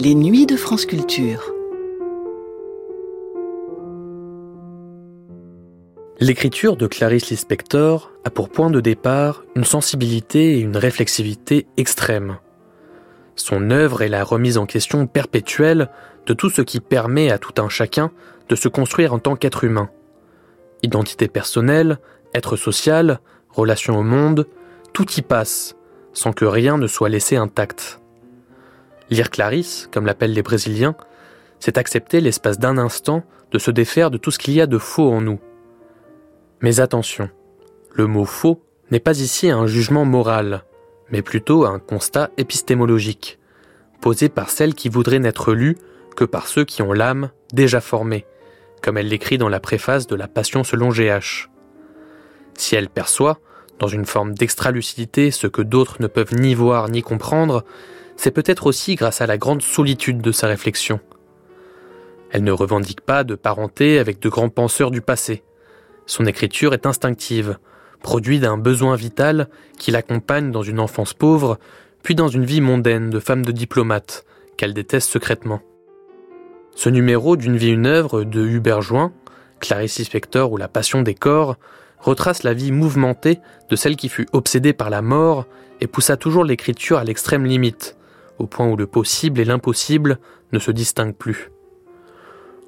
[0.00, 1.52] Les nuits de France Culture.
[6.18, 12.38] L'écriture de Clarice Lispector a pour point de départ une sensibilité et une réflexivité extrêmes.
[13.36, 15.90] Son œuvre est la remise en question perpétuelle
[16.26, 18.10] de tout ce qui permet à tout un chacun
[18.48, 19.90] de se construire en tant qu'être humain.
[20.82, 21.98] Identité personnelle,
[22.34, 23.20] être social,
[23.50, 24.46] relation au monde,
[24.92, 25.76] tout y passe,
[26.12, 28.00] sans que rien ne soit laissé intact.
[29.10, 30.96] Lire Clarisse, comme l'appellent les Brésiliens,
[31.60, 34.78] c'est accepter l'espace d'un instant de se défaire de tout ce qu'il y a de
[34.78, 35.40] faux en nous.
[36.60, 37.30] Mais attention,
[37.92, 40.64] le mot faux n'est pas ici un jugement moral,
[41.10, 43.38] mais plutôt un constat épistémologique,
[44.00, 45.76] posé par celle qui voudrait n'être lue
[46.16, 48.26] que par ceux qui ont l'âme déjà formée,
[48.82, 51.48] comme elle l'écrit dans la préface de La Passion selon GH.
[52.56, 53.38] Si elle perçoit,
[53.78, 57.64] dans une forme d'extra-lucidité, ce que d'autres ne peuvent ni voir ni comprendre,
[58.16, 61.00] c'est peut-être aussi grâce à la grande solitude de sa réflexion.
[62.30, 65.42] Elle ne revendique pas de parenté avec de grands penseurs du passé.
[66.06, 67.58] Son écriture est instinctive,
[68.02, 69.48] produit d'un besoin vital
[69.78, 71.58] qui l'accompagne dans une enfance pauvre,
[72.02, 74.24] puis dans une vie mondaine de femme de diplomate,
[74.56, 75.60] qu'elle déteste secrètement.
[76.74, 79.12] Ce numéro d'une vie une œuvre de Hubert Join,
[79.60, 81.56] Clarice Lispector ou La Passion des corps,
[81.98, 83.38] retrace la vie mouvementée
[83.70, 85.46] de celle qui fut obsédée par la mort
[85.80, 87.96] et poussa toujours l'écriture à l'extrême limite,
[88.38, 90.18] au point où le possible et l'impossible
[90.52, 91.50] ne se distinguent plus.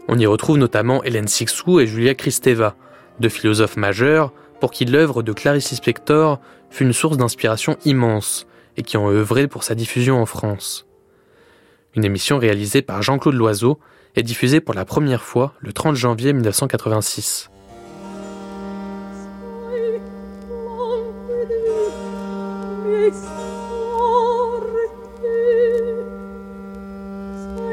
[0.09, 2.77] On y retrouve notamment Hélène Sixou et Julia Kristeva,
[3.21, 6.39] deux philosophes majeurs pour qui l'œuvre de Clarice Lispector
[6.71, 10.87] fut une source d'inspiration immense et qui ont œuvré pour sa diffusion en France.
[11.95, 13.79] Une émission réalisée par Jean-Claude Loiseau
[14.15, 17.51] est diffusée pour la première fois le 30 janvier 1986.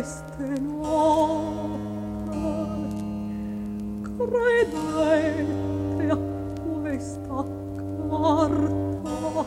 [0.00, 1.78] queste nuove
[4.16, 6.16] credete a
[6.80, 7.44] questa
[7.76, 9.44] carta?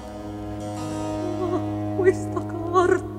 [1.42, 1.59] A
[1.97, 3.12] questa carta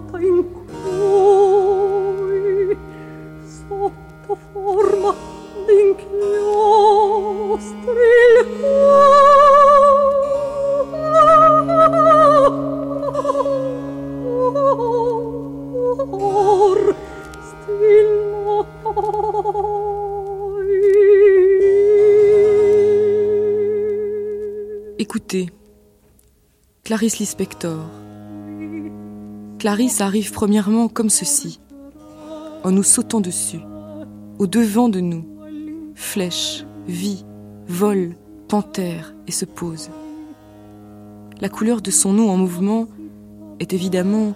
[26.94, 27.80] Clarisse Lispector.
[29.58, 31.58] Clarisse arrive premièrement comme ceci,
[32.62, 33.58] en nous sautant dessus,
[34.38, 35.26] au devant de nous,
[35.96, 37.24] flèche, vie,
[37.66, 38.14] vol,
[38.46, 39.90] panthère, et se pose.
[41.40, 42.86] La couleur de son nom en mouvement
[43.58, 44.34] est évidemment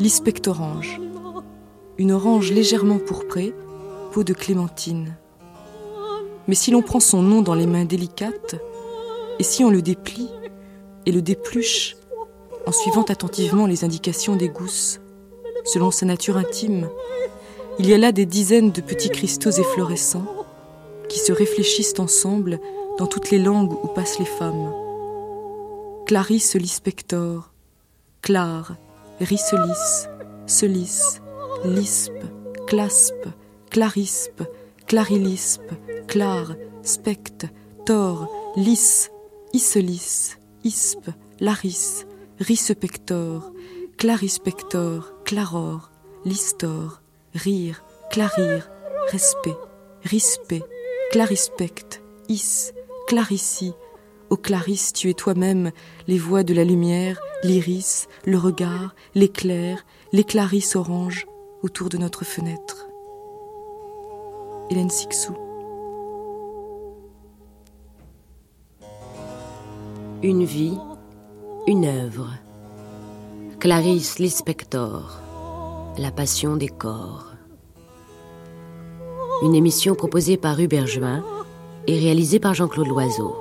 [0.00, 1.02] l'ispectorange,
[1.98, 3.52] une orange légèrement pourprée,
[4.12, 5.14] peau de clémentine.
[6.46, 8.56] Mais si l'on prend son nom dans les mains délicates,
[9.38, 10.30] et si on le déplie
[11.04, 11.97] et le dépluche
[12.68, 15.00] en suivant attentivement les indications des gousses,
[15.64, 16.90] selon sa nature intime,
[17.78, 20.26] il y a là des dizaines de petits cristaux efflorescents
[21.08, 22.60] qui se réfléchissent ensemble
[22.98, 24.70] dans toutes les langues où passent les femmes.
[26.04, 27.50] Clarisse lispector,
[28.20, 28.76] Clare,
[29.18, 30.06] Risselis,
[30.46, 31.20] Celis,
[31.64, 32.22] Lispe,
[32.66, 33.28] Claspe,
[33.70, 34.42] Clarispe,
[34.86, 35.72] Clarilispe,
[36.06, 37.46] Clare, Specte,
[37.86, 39.10] Thor, Lys,
[39.54, 41.08] Iselis, Ispe,
[41.40, 42.04] Laris,
[42.80, 43.52] Pector,
[43.96, 45.90] Clarispector, Claror,
[46.24, 47.02] Listor,
[47.34, 48.70] Rire, Clarir,
[49.10, 49.56] Respect,
[50.04, 50.62] Rispect,
[51.10, 52.72] Clarispect, Is,
[53.08, 53.72] Clarissi.
[54.30, 55.72] Ô Clarisse, tu es toi-même
[56.06, 61.26] les voix de la lumière, l'iris, le regard, l'éclair, les clarisses oranges
[61.62, 62.88] autour de notre fenêtre.
[64.70, 65.34] Hélène Sixou.
[70.22, 70.76] Une vie,
[71.68, 72.30] une œuvre.
[73.60, 75.20] Clarisse Lispector.
[75.98, 77.34] La passion des corps.
[79.42, 81.22] Une émission proposée par Hubert Juin
[81.86, 83.36] et réalisée par Jean-Claude Loiseau.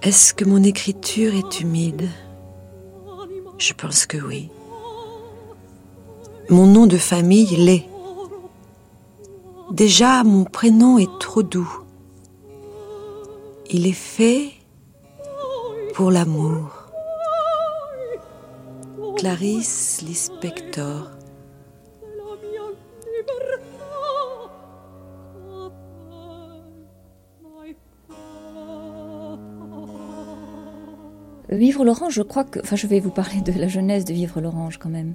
[0.00, 2.08] Est-ce que mon écriture est humide?
[3.58, 4.50] Je pense que oui.
[6.50, 7.84] Mon nom de famille l'est.
[9.70, 11.82] Déjà, mon prénom est trop doux.
[13.70, 14.52] Il est fait
[15.94, 16.70] pour l'amour.
[19.16, 21.10] Clarisse Lispector.
[31.50, 32.60] Vivre l'orange, je crois que.
[32.60, 35.14] Enfin, je vais vous parler de la jeunesse de Vivre l'orange quand même.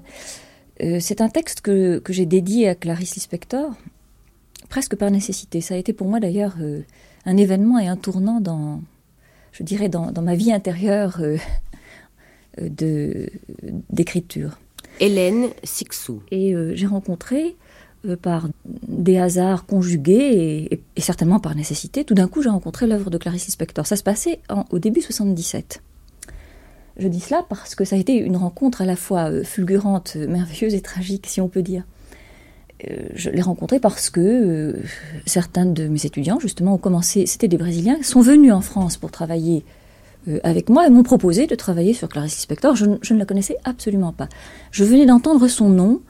[0.82, 3.74] Euh, c'est un texte que, que j'ai dédié à Clarisse Lispector,
[4.70, 5.62] presque par nécessité.
[5.62, 6.82] Ça a été pour moi d'ailleurs euh,
[7.26, 8.82] un événement et un tournant dans,
[9.52, 11.38] je dirais, dans, dans ma vie intérieure euh,
[12.60, 13.30] de,
[13.90, 14.58] d'écriture.
[15.00, 16.22] Hélène Sixou.
[16.32, 17.56] Et j'ai rencontré,
[18.22, 23.10] par des hasards conjugués et, et, certainement par nécessité, tout d'un coup j'ai rencontré l'œuvre
[23.10, 23.88] de Clarisse Lispector.
[23.88, 25.82] Ça se passait en, au début 77.
[26.98, 30.14] Je dis cela parce que ça a été une rencontre à la fois euh, fulgurante,
[30.16, 31.84] euh, merveilleuse et tragique, si on peut dire.
[32.88, 34.76] Euh, je l'ai rencontré parce que
[35.26, 39.12] certains de mes étudiants, justement, ont commencé, c'était des Brésiliens, sont venus en France pour
[39.12, 39.64] travailler
[40.44, 42.76] avec moi et m'ont proposé de travailler sur Clarice Lispector.
[42.76, 44.30] Je, ne la connaissais absolument pas.
[44.72, 46.02] Je venais d'entendre son nom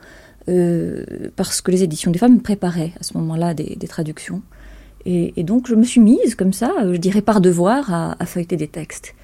[1.35, 4.43] parce que les éditions des femmes préparaient à ce moment-là des, traductions.
[5.05, 8.67] Et, donc je me suis mise comme ça, je dirais par devoir, à feuilleter des
[8.67, 9.15] textes.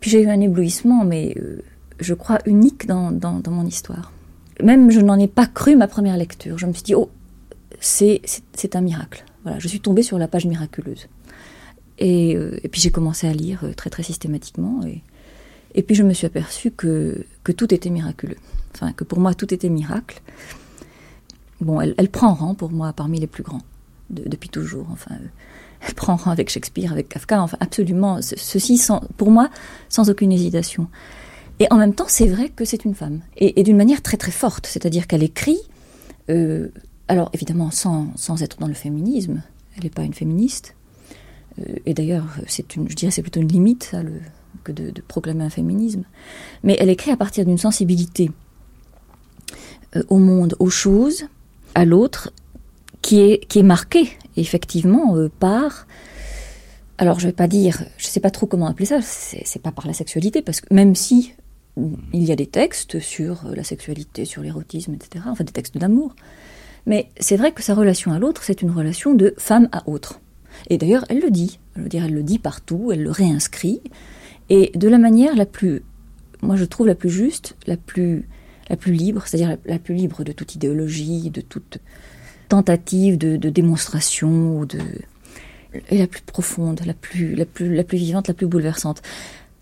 [0.00, 1.62] Puis j'ai eu un éblouissement, mais euh,
[1.98, 3.12] je crois unique dans,
[3.48, 4.12] mon histoire.
[4.62, 6.58] Même je n'en ai pas cru ma première lecture.
[6.58, 7.10] Je me suis dit, oh,
[7.80, 8.20] c'est
[8.74, 9.24] un miracle.
[9.42, 11.08] Voilà, je suis tombée sur la page miraculeuse.
[11.98, 14.80] Et, euh, puis j'ai commencé à lire euh, très très systématiquement.
[15.74, 17.24] Et, puis je me suis aperçue que,
[17.56, 18.36] tout était miraculeux.
[18.74, 20.20] Enfin, que pour moi tout était miracle.
[21.60, 23.62] Bon, elle, elle prend rang pour moi parmi les plus grands,
[24.10, 24.86] de, depuis toujours.
[24.92, 25.16] Enfin,
[25.96, 29.48] prend rang avec Shakespeare, avec Kafka, enfin absolument, ceci sans, pour moi,
[29.88, 30.88] sans aucune hésitation.
[31.60, 34.30] Et en même temps, c'est vrai que c'est une femme, et, d'une manière très très
[34.30, 35.58] forte, c'est-à-dire qu'elle écrit,
[36.30, 36.68] euh,
[37.08, 39.42] alors évidemment sans, sans être dans le féminisme,
[39.76, 40.74] elle n'est pas une féministe,
[41.58, 43.94] euh, et d'ailleurs, c'est une, je dirais, c'est plutôt une limite
[44.62, 46.04] que de, de, proclamer un féminisme,
[46.62, 48.30] mais elle écrit à partir d'une sensibilité
[49.96, 51.26] euh, au monde, aux choses,
[51.74, 52.32] à l'autre,
[53.02, 55.86] qui est, qui est marquée effectivement euh, par
[56.98, 59.86] alors je vais pas dire je sais pas trop comment appeler ça c'est pas par
[59.86, 61.34] la sexualité parce que même si
[62.12, 66.14] il y a des textes sur la sexualité sur l'érotisme etc enfin des textes d'amour
[66.88, 70.20] mais c'est vrai que sa relation à l'autre c'est une relation de femme à autre.
[70.70, 73.80] Et d'ailleurs elle le dit elle le dit partout elle le réinscrit
[74.48, 75.82] et de la manière la plus
[76.42, 78.26] moi je trouve la plus juste la plus
[78.68, 81.78] la plus libre c'est à dire la, la plus libre de toute idéologie de toute
[82.48, 84.78] tentative de, démonstration ou de
[85.90, 89.02] la plus profonde, la plus, la plus, la plus vivante, la plus bouleversante.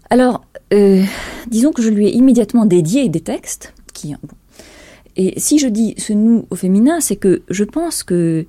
[0.08, 1.02] Alors, euh,
[1.48, 3.72] disons que je lui ai immédiatement dédié des textes
[5.16, 8.46] et si je dis ce nous au féminin, c'est que je pense que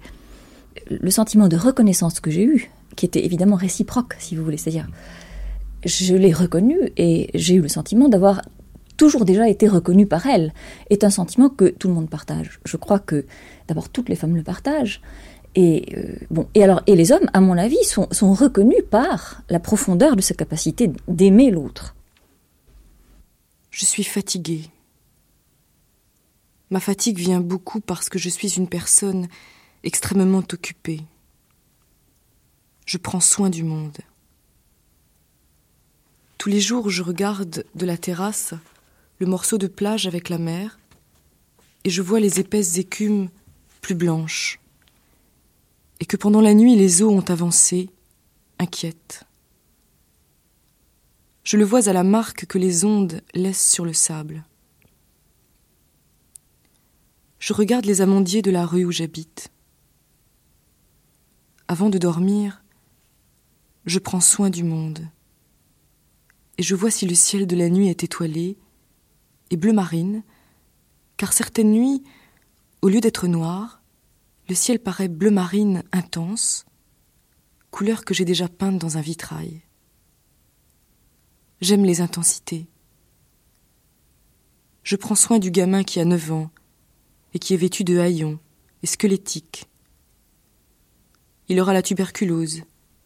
[0.89, 4.87] le sentiment de reconnaissance que j'ai eu, qui était évidemment réciproque, si vous voulez, c'est-à-dire
[5.85, 8.41] je l'ai reconnu et j'ai eu le sentiment d'avoir
[8.97, 10.53] toujours déjà été reconnu par elle,
[10.89, 12.59] est un sentiment que tout le monde partage.
[12.65, 13.25] Je crois que
[13.67, 15.01] d'abord toutes les femmes le partagent.
[15.55, 19.41] Et, euh, bon, et, alors, et les hommes, à mon avis, sont, sont reconnus par
[19.49, 21.95] la profondeur de sa capacité d'aimer l'autre.
[23.71, 24.65] Je suis fatiguée.
[26.69, 29.27] Ma fatigue vient beaucoup parce que je suis une personne
[29.83, 31.01] extrêmement occupée.
[32.85, 33.97] Je prends soin du monde.
[36.37, 38.53] Tous les jours, je regarde de la terrasse
[39.19, 40.79] le morceau de plage avec la mer,
[41.83, 43.29] et je vois les épaisses écumes
[43.81, 44.59] plus blanches,
[45.99, 47.89] et que pendant la nuit les eaux ont avancé,
[48.59, 49.23] inquiètes.
[51.43, 54.43] Je le vois à la marque que les ondes laissent sur le sable.
[57.39, 59.49] Je regarde les amandiers de la rue où j'habite.
[61.67, 62.63] Avant de dormir,
[63.85, 65.07] je prends soin du monde,
[66.57, 68.57] et je vois si le ciel de la nuit est étoilé,
[69.49, 70.23] et bleu marine,
[71.17, 72.03] car certaines nuits,
[72.81, 73.81] au lieu d'être noir,
[74.49, 76.65] le ciel paraît bleu marine intense,
[77.71, 79.61] couleur que j'ai déjà peinte dans un vitrail.
[81.59, 82.67] J'aime les intensités.
[84.83, 86.49] Je prends soin du gamin qui a neuf ans
[87.33, 88.39] et qui est vêtu de haillons
[88.83, 89.67] et squelettique.
[91.49, 92.61] Il aura la tuberculose,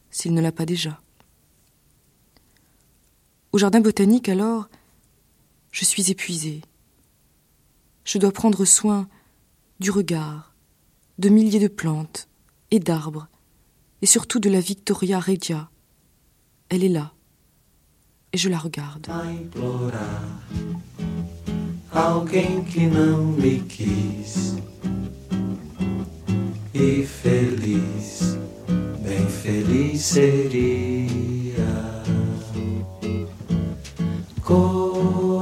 [0.10, 1.00] s'il ne l'a pas déjà.
[3.51, 4.69] Au jardin botanique, alors,
[5.72, 6.62] je suis épuisée.
[8.04, 9.08] Je dois prendre soin
[9.80, 10.54] du regard,
[11.18, 12.28] de milliers de plantes
[12.72, 13.28] et d'arbres,
[14.01, 15.70] et surtout de la Victoria Regia.
[16.70, 17.13] Elle est là,
[18.34, 19.08] et je la regarde.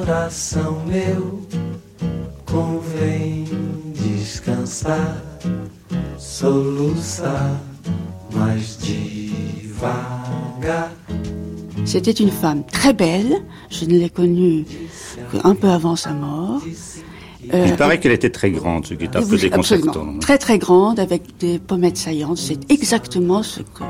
[0.10, 1.40] Coração meu,
[2.44, 3.46] convém
[3.94, 5.24] descansar,
[6.18, 7.62] soluçar
[8.34, 10.10] mais devagar.
[11.86, 14.66] C'était une femme très belle, je ne l'ai connue
[15.32, 16.64] qu'un peu avant sa mort.
[17.54, 20.18] Euh, Il paraît qu'elle était très grande, ce qui est un peu déconcertant.
[20.18, 22.40] Très très grande, avec des pommettes saillantes.
[22.40, 23.84] C'est exactement ce que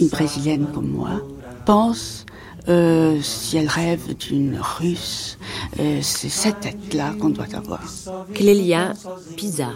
[0.00, 1.20] une Brésilienne comme moi
[1.66, 2.23] pense
[2.68, 5.38] euh, si elle rêve d'une Russe.
[5.80, 7.82] Euh, c'est cette tête-là qu'on doit avoir.
[8.32, 8.94] Clélia
[9.36, 9.70] Pisa.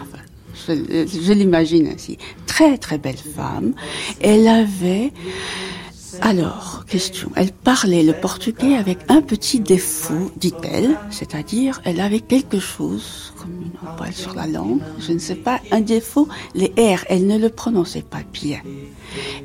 [0.67, 2.17] Je, je l'imagine ainsi.
[2.45, 3.73] Très très belle femme.
[4.21, 5.11] Elle avait
[6.21, 7.31] alors, question.
[7.35, 13.61] Elle parlait le portugais avec un petit défaut, dit-elle, c'est-à-dire elle avait quelque chose, comme
[13.61, 17.37] une poil sur la langue, je ne sais pas, un défaut, les R, elle ne
[17.37, 18.59] le prononçait pas bien.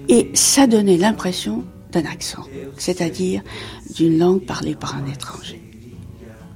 [0.09, 2.45] Et ça donnait l'impression d'un accent,
[2.77, 3.43] c'est-à-dire
[3.95, 5.61] d'une langue parlée par un étranger.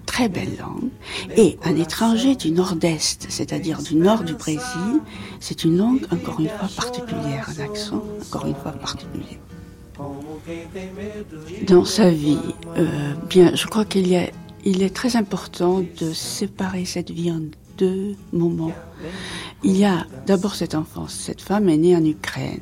[0.06, 0.90] Très belle langue.
[1.36, 5.00] Et un étranger du nord-est, c'est-à-dire du nord du Brésil,
[5.38, 9.38] c'est une langue encore une fois particulière, un accent encore une fois particulier
[11.66, 12.38] dans sa vie,
[12.76, 17.30] euh, bien, je crois qu'il est très important de séparer cette vie
[17.78, 18.72] deux moments.
[19.62, 21.14] Il y a d'abord cette enfance.
[21.14, 22.60] Cette femme est née en Ukraine.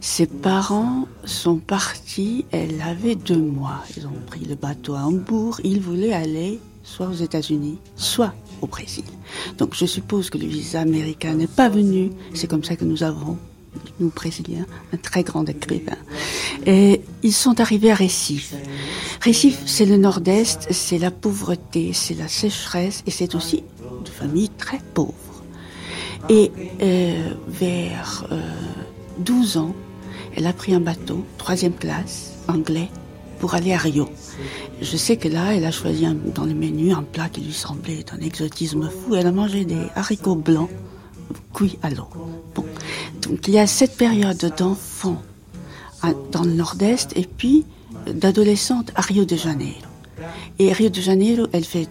[0.00, 3.82] Ses parents sont partis, elle avait deux mois.
[3.96, 5.60] Ils ont pris le bateau à Hambourg.
[5.64, 9.04] Ils voulaient aller soit aux États-Unis, soit au Brésil.
[9.58, 12.10] Donc je suppose que le visa américain n'est pas venu.
[12.34, 13.36] C'est comme ça que nous avons
[14.00, 15.96] nous brésiliens, un très grand écrivain.
[16.66, 18.54] Et ils sont arrivés à Récif.
[19.20, 23.62] Récif, c'est le nord-est, c'est la pauvreté, c'est la sécheresse, et c'est aussi
[24.00, 25.14] une famille très pauvre.
[26.28, 26.52] Et
[26.82, 28.26] euh, vers
[29.18, 29.74] 12 euh, ans,
[30.36, 32.88] elle a pris un bateau, troisième classe, anglais,
[33.38, 34.08] pour aller à Rio.
[34.80, 38.04] Je sais que là, elle a choisi dans le menu un plat qui lui semblait
[38.04, 39.14] d'un exotisme fou.
[39.14, 40.70] Elle a mangé des haricots blancs
[41.54, 42.08] cuits à l'eau.
[42.54, 42.64] Bon.
[43.22, 45.22] Donc il y a cette période d'enfant
[46.32, 47.64] dans le nord-est et puis
[48.06, 49.80] d'adolescente à Rio de Janeiro.
[50.58, 51.88] Et Rio de Janeiro, elle fait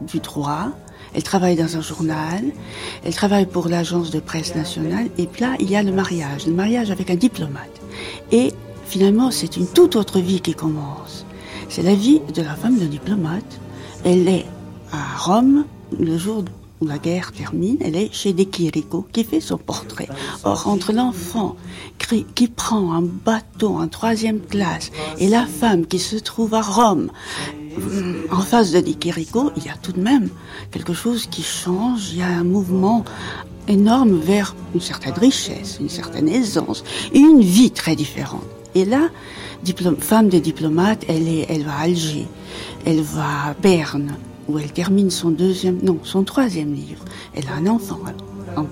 [0.00, 0.70] du droit,
[1.14, 2.44] elle travaille dans un journal,
[3.04, 6.46] elle travaille pour l'agence de presse nationale, et puis là, il y a le mariage,
[6.46, 7.80] le mariage avec un diplomate.
[8.32, 8.52] Et
[8.86, 11.26] finalement, c'est une toute autre vie qui commence.
[11.68, 13.60] C'est la vie de la femme d'un diplomate.
[14.04, 14.46] Elle est
[14.92, 15.64] à Rome
[15.98, 16.44] le jour
[16.80, 20.08] où la guerre termine, elle est chez De qui fait son portrait.
[20.44, 21.56] Or, entre l'enfant
[22.34, 27.10] qui prend un bateau en troisième classe et la femme qui se trouve à Rome,
[28.30, 30.28] en face de De il y a tout de même
[30.70, 33.04] quelque chose qui change, il y a un mouvement
[33.68, 38.44] énorme vers une certaine richesse, une certaine aisance, et une vie très différente.
[38.74, 39.08] Et là,
[39.98, 42.26] femme de diplomate, elle va à Alger,
[42.84, 44.16] elle va à Berne,
[44.48, 47.04] où elle termine son deuxième, non, son troisième livre.
[47.34, 48.00] Elle a un enfant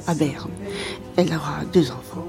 [0.06, 0.50] à Berne.
[1.16, 2.26] Elle aura deux enfants.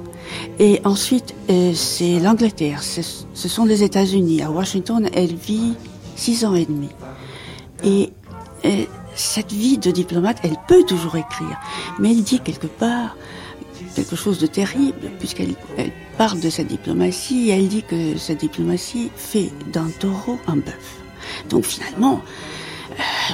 [0.59, 2.81] Et ensuite, euh, c'est l'Angleterre.
[2.83, 4.41] Ce sont les États-Unis.
[4.41, 5.73] À Washington, elle vit
[6.15, 6.89] six ans et demi.
[7.83, 8.11] Et
[8.65, 11.57] euh, cette vie de diplomate, elle peut toujours écrire,
[11.99, 13.15] mais elle dit quelque part
[13.95, 15.55] quelque chose de terrible, puisqu'elle
[16.17, 20.97] parle de sa diplomatie, et elle dit que sa diplomatie fait d'un taureau un bœuf.
[21.49, 22.21] Donc finalement,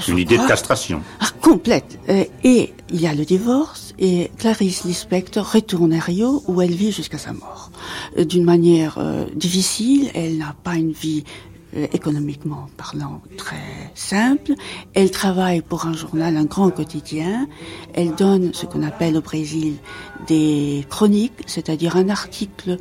[0.07, 1.01] une idée de castration.
[1.19, 1.99] Ah, complète.
[2.09, 6.73] Euh, et il y a le divorce et Clarice Lispector retourne à Rio où elle
[6.73, 7.71] vit jusqu'à sa mort.
[8.17, 11.23] Euh, d'une manière euh, difficile, elle n'a pas une vie
[11.73, 14.53] économiquement parlant très simple.
[14.93, 17.47] Elle travaille pour un journal, un grand quotidien.
[17.93, 19.75] Elle donne ce qu'on appelle au Brésil
[20.27, 22.77] des chroniques, c'est-à-dire un article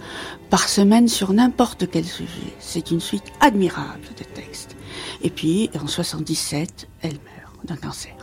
[0.50, 2.54] par semaine sur n'importe quel sujet.
[2.58, 4.76] C'est une suite admirable de textes.
[5.22, 8.16] Et puis, en 77, elle meurt d'un cancer.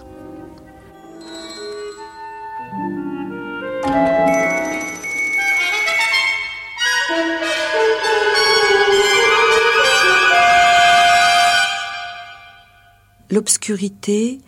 [13.29, 14.39] L'obscurité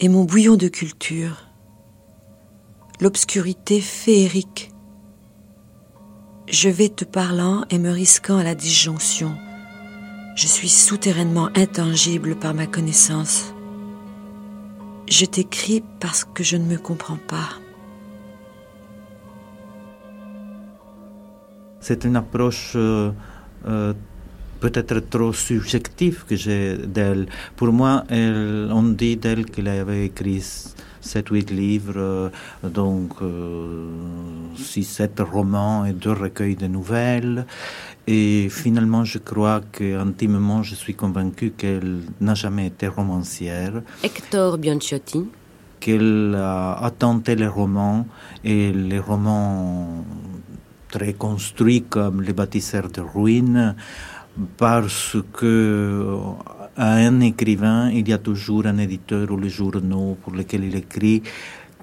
[0.00, 1.46] est mon bouillon de culture.
[2.98, 4.72] L'obscurité féerique.
[6.48, 9.36] Je vais te parlant et me risquant à la disjonction.
[10.36, 13.54] Je suis souterrainement intangible par ma connaissance.
[15.06, 17.50] Je t'écris parce que je ne me comprends pas.
[21.80, 23.12] C'est une approche euh,
[23.66, 23.92] euh,
[24.64, 27.26] peut-être trop subjectif que j'ai d'elle.
[27.54, 30.42] Pour moi, elle, on dit d'elle qu'elle avait écrit
[31.02, 32.30] 7-8 livres, euh,
[32.62, 37.44] donc 6-7 euh, romans et deux recueils de nouvelles.
[38.06, 43.82] Et finalement, je crois que intimement, je suis convaincu qu'elle n'a jamais été romancière.
[44.02, 45.26] Hector Bianciotti.
[45.78, 48.06] Qu'elle a, tenté les romans
[48.42, 50.06] et les romans
[50.94, 53.74] très construits comme Les bâtisseurs de ruines,
[54.56, 56.18] parce que
[56.76, 60.76] à un écrivain, il y a toujours un éditeur ou les journaux pour lesquels il
[60.76, 61.22] écrit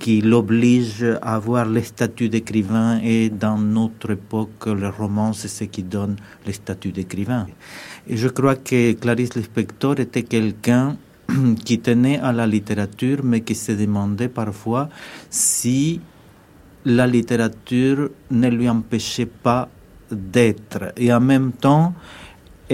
[0.01, 5.65] qui l'oblige à avoir le statut d'écrivain et dans notre époque, le roman, c'est ce
[5.65, 6.15] qui donne
[6.47, 7.45] le statut d'écrivain.
[8.07, 10.97] Et je crois que Clarice Lispector était quelqu'un
[11.65, 14.89] qui tenait à la littérature, mais qui se demandait parfois
[15.29, 16.01] si
[16.83, 19.69] la littérature ne lui empêchait pas
[20.11, 20.93] d'être.
[20.97, 21.93] Et en même temps,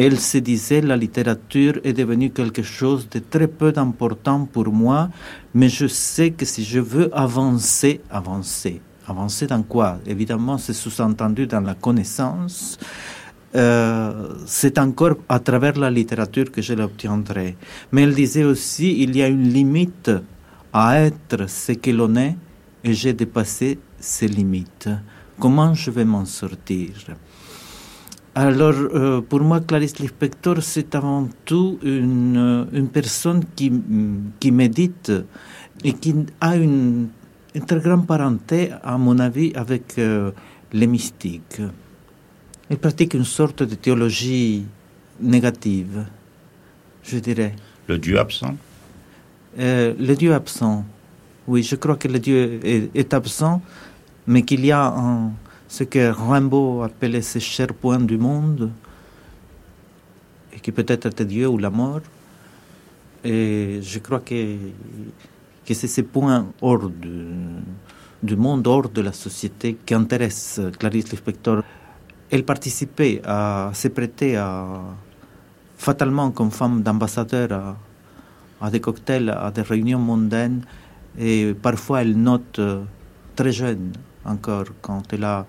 [0.05, 5.09] elle se disait la littérature est devenue quelque chose de très peu important pour moi,
[5.55, 9.97] mais je sais que si je veux avancer, avancer, avancer dans quoi?
[10.05, 12.77] Évidemment, c'est sous-entendu dans la connaissance.
[13.55, 17.57] Euh, c'est encore à travers la littérature que je l'obtiendrai.
[17.91, 20.11] Mais elle disait aussi, il y a une limite
[20.71, 22.35] à être ce que l'on est,
[22.83, 24.89] et j'ai dépassé ces limites.
[25.39, 26.91] Comment je vais m'en sortir?
[28.37, 33.71] Alors, euh, pour moi, Clarice Lispector, c'est avant tout une, euh, une personne qui,
[34.39, 35.11] qui, médite
[35.83, 37.07] et qui a une,
[37.65, 40.29] très grande parenté, à mon avis, avec euh,
[40.71, 41.61] les mystiques.
[42.69, 44.65] Elle pratique une sorte de théologie
[45.19, 46.05] négative,
[47.01, 47.55] je dirais.
[47.87, 48.55] Le Dieu absent?
[49.57, 50.85] Le Dieu absent,
[51.47, 53.63] oui, je crois que le Dieu est, est absent,
[54.27, 55.31] mais qu'il y a un
[55.67, 58.71] ce que Rimbaud appelait ces chers points du monde,
[60.53, 62.01] et qui peut-être était Dieu ou la mort.
[63.23, 64.55] Et je crois que,
[65.65, 71.63] que c'est ces points hors du, monde, hors de la société, qui intéressent Clarice Lispector.
[72.29, 74.41] Elle participait à se prêter
[75.77, 77.77] fatalement comme femme d'ambassadeur à,
[78.61, 80.61] à, des cocktails, à des réunions mondaines,
[81.19, 82.59] et parfois elle note
[83.35, 83.91] très jeune
[84.27, 85.45] encore quand elle a,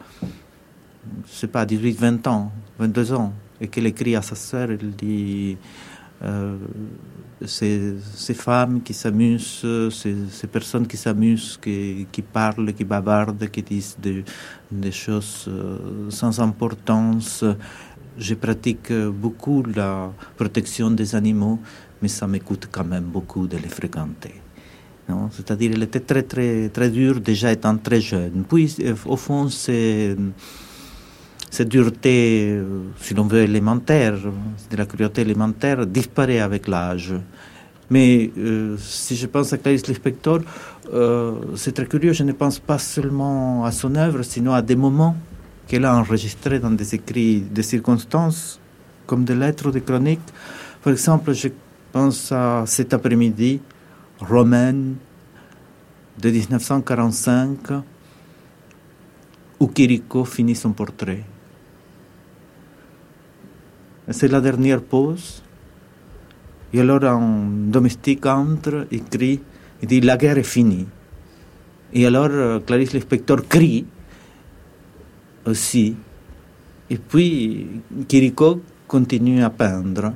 [1.27, 4.91] je sais pas, 18, 20 ans, 22 ans, et qu'elle écrit à sa sœur, elle
[4.93, 5.57] dit
[6.23, 6.57] euh,
[7.45, 14.25] ces, femmes qui s'amusent, ces, personnes qui s'amusent, qui, parlent, qui bavardent, qui disent des,
[14.71, 17.45] des choses euh, sans importance.
[18.17, 21.61] Je pratique beaucoup la protection des animaux,
[22.03, 24.35] mais ça me coûte quand même beaucoup de les fréquenter.
[25.31, 28.45] C'est-à-dire, elle était très, très, très dure déjà étant très jeune.
[28.49, 30.17] Puis, euh, au fond, c'est
[31.51, 34.19] cette dureté, euh, si l'on veut, élémentaire,
[34.71, 37.15] de la cruauté élémentaire, disparaît avec l'âge.
[37.91, 40.41] Mais euh, si je pense à Clarice Lispector,
[41.55, 45.17] c'est très curieux, je ne pense pas seulement à son œuvre, sinon à des moments
[45.67, 48.59] qu'elle a enregistrés dans des écrits des circonstances,
[49.07, 50.29] comme des lettres ou des chroniques.
[50.83, 51.49] Par exemple, je
[51.93, 53.61] pense à cet après-midi,
[54.21, 54.97] romaine
[56.21, 57.59] de 1945
[59.61, 61.25] où Kiriko finit son portrait.
[64.11, 65.43] C'est la dernière pause.
[66.73, 69.41] Et alors un domestique entre et crie,
[69.83, 70.87] et dit la guerre est finie.
[71.93, 73.87] Et alors euh, Clarice Lispector crie
[75.47, 75.97] aussi.
[76.91, 77.67] Et puis
[78.07, 80.13] Kiriko continue à peindre.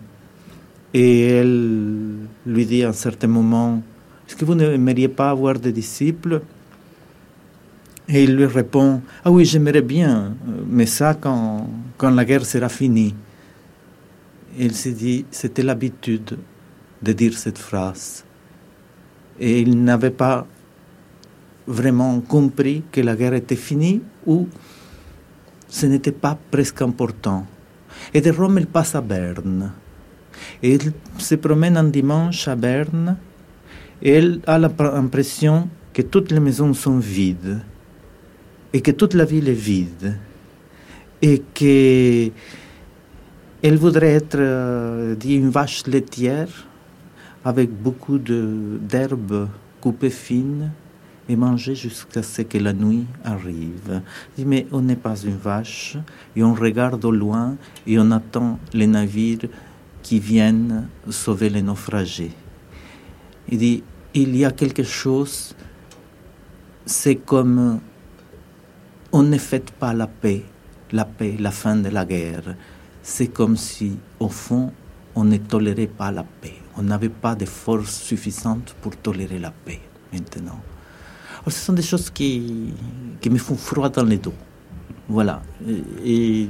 [0.94, 3.82] Et elle lui dit à un certain moment,
[4.32, 6.40] est-ce que vous n'aimeriez pas avoir des disciples?
[8.08, 10.34] Et il lui répond Ah oui, j'aimerais bien,
[10.66, 11.68] mais ça quand,
[11.98, 13.14] quand la guerre sera finie.
[14.58, 16.38] Et il s'est dit C'était l'habitude
[17.02, 18.24] de dire cette phrase.
[19.38, 20.46] Et il n'avait pas
[21.66, 24.48] vraiment compris que la guerre était finie ou
[25.68, 27.46] ce n'était pas presque important.
[28.14, 29.72] Et de Rome, il passe à Berne.
[30.62, 33.18] Et il se promène un dimanche à Berne
[34.04, 37.60] elle a l'impression que toutes les maisons sont vides
[38.72, 40.18] et que toute la ville est vide
[41.20, 42.30] et que
[43.62, 46.66] elle voudrait être euh, une vache laitière
[47.44, 49.48] avec beaucoup d'herbes
[49.80, 50.72] coupées fines
[51.28, 54.02] et manger jusqu'à ce que la nuit arrive.
[54.38, 55.96] mais on n'est pas une vache
[56.34, 59.48] et on regarde au loin et on attend les navires
[60.02, 62.32] qui viennent sauver les naufragés.
[63.48, 65.54] Dit, il y a quelque chose,
[66.84, 67.80] c'est comme
[69.12, 70.42] on ne fait pas la paix,
[70.92, 72.56] la paix, la fin de la guerre.
[73.02, 74.72] c'est comme si, au fond,
[75.14, 76.54] on ne tolérait pas la paix.
[76.76, 79.80] On n'avait pas de force suffisante pour tolérer la paix
[80.12, 80.60] maintenant.
[81.40, 82.72] Alors, ce sont des choses qui,
[83.28, 84.34] me font froid dans les dos.
[85.08, 85.42] Voilà.
[86.04, 86.48] Et,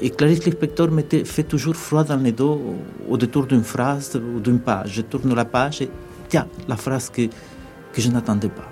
[0.00, 2.60] et Clarice Lispector me fait toujours froid dans les dos
[3.08, 4.94] au détour d'une phrase ou d'une page.
[4.94, 5.90] Je tourne la page et
[6.30, 7.28] tiens, la phrase que,
[7.92, 8.69] que je n'attendais pas.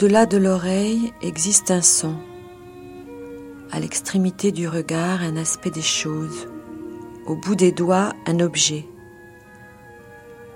[0.00, 2.16] Au-delà de l'oreille existe un son.
[3.70, 6.48] À l'extrémité du regard, un aspect des choses.
[7.26, 8.86] Au bout des doigts, un objet.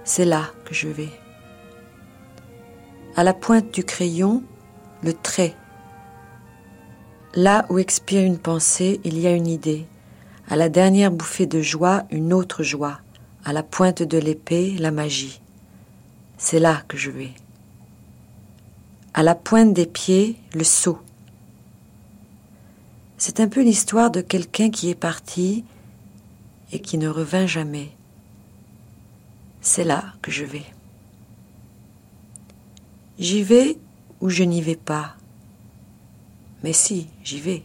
[0.03, 1.11] C'est là que je vais.
[3.17, 4.43] À la pointe du crayon,
[5.03, 5.55] le trait.
[7.35, 9.85] Là où expire une pensée, il y a une idée.
[10.49, 12.99] À la dernière bouffée de joie, une autre joie.
[13.45, 15.43] À la pointe de l'épée, la magie.
[16.39, 17.35] C'est là que je vais
[19.15, 20.99] à la pointe des pieds, le saut.
[23.17, 25.65] C'est un peu l'histoire de quelqu'un qui est parti
[26.73, 27.93] et qui ne revint jamais.
[29.61, 30.67] C'est là que je vais.
[33.19, 33.79] J'y vais
[34.21, 35.15] ou je n'y vais pas.
[36.65, 37.63] Mais si, j'y vais.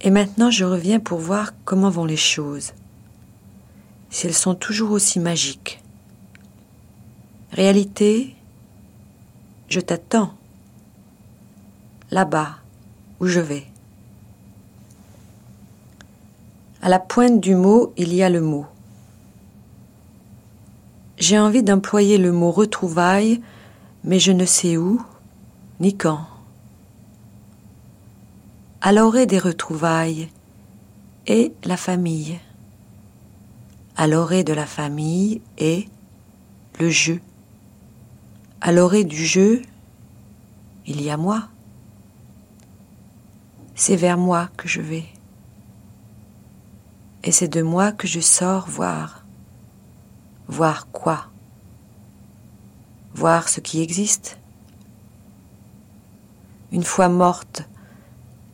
[0.00, 2.72] Et maintenant je reviens pour voir comment vont les choses,
[4.10, 5.80] si elles sont toujours aussi magiques.
[7.52, 8.35] Réalité,
[9.68, 10.32] je t'attends.
[12.10, 12.56] Là-bas,
[13.20, 13.66] où je vais.
[16.82, 18.66] À la pointe du mot, il y a le mot.
[21.18, 23.40] J'ai envie d'employer le mot retrouvailles,
[24.04, 25.02] mais je ne sais où,
[25.80, 26.26] ni quand.
[28.82, 30.28] À l'orée des retrouvailles
[31.26, 32.38] et la famille.
[33.96, 35.88] À l'orée de la famille et
[36.78, 37.20] le jeu.
[38.60, 39.62] À l'orée du jeu,
[40.86, 41.48] il y a moi.
[43.74, 45.04] C'est vers moi que je vais.
[47.22, 49.24] Et c'est de moi que je sors voir.
[50.48, 51.26] Voir quoi?
[53.14, 54.38] Voir ce qui existe.
[56.72, 57.68] Une fois morte,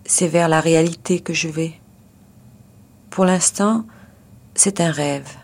[0.05, 1.75] c'est vers la réalité que je vais.
[3.11, 3.87] Pour l'instant,
[4.55, 5.37] c'est un rêve,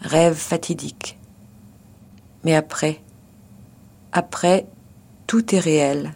[0.00, 1.18] rêve fatidique.
[2.44, 3.01] Mais après,
[4.12, 4.66] après,
[5.26, 6.12] tout est réel.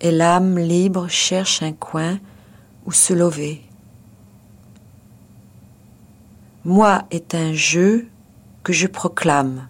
[0.00, 2.18] Et l'âme libre cherche un coin
[2.86, 3.62] où se lever.
[6.64, 8.08] Moi est un jeu
[8.64, 9.68] que je proclame.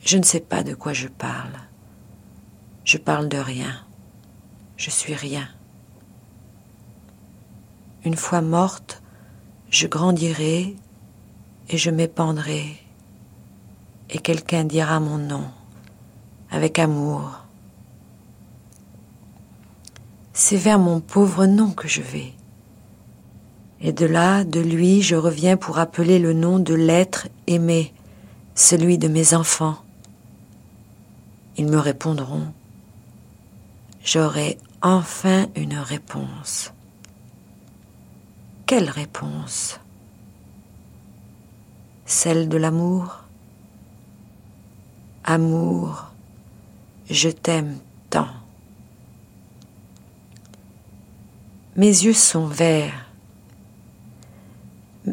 [0.00, 1.58] Je ne sais pas de quoi je parle.
[2.84, 3.80] Je parle de rien.
[4.76, 5.48] Je suis rien.
[8.04, 9.02] Une fois morte,
[9.70, 10.76] je grandirai
[11.68, 12.76] et je m'épandrai,
[14.10, 15.44] et quelqu'un dira mon nom
[16.50, 17.40] avec amour.
[20.32, 22.32] C'est vers mon pauvre nom que je vais.
[23.80, 27.92] Et de là, de lui, je reviens pour appeler le nom de l'être aimé,
[28.54, 29.76] celui de mes enfants.
[31.56, 32.52] Ils me répondront.
[34.04, 36.72] J'aurai enfin une réponse.
[38.66, 39.78] Quelle réponse?
[42.06, 43.24] Celle de l'amour.
[45.24, 46.10] Amour,
[47.08, 47.78] je t'aime
[48.10, 48.28] tant.
[51.76, 53.08] Mes yeux sont verts,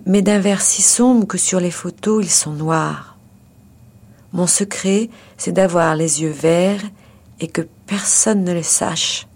[0.06, 3.18] mais d'un vert si sombre que sur les photos ils sont noirs.
[4.34, 6.84] Mon secret, c'est d'avoir les yeux verts
[7.40, 9.28] et que personne ne le sache.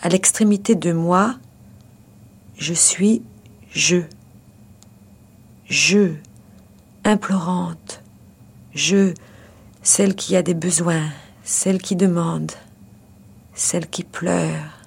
[0.00, 1.36] À l'extrémité de moi,
[2.56, 3.22] je suis
[3.70, 4.02] je
[5.72, 6.12] je,
[7.02, 8.02] implorante,
[8.74, 9.14] je,
[9.82, 11.08] celle qui a des besoins,
[11.44, 12.52] celle qui demande,
[13.54, 14.84] celle qui pleure,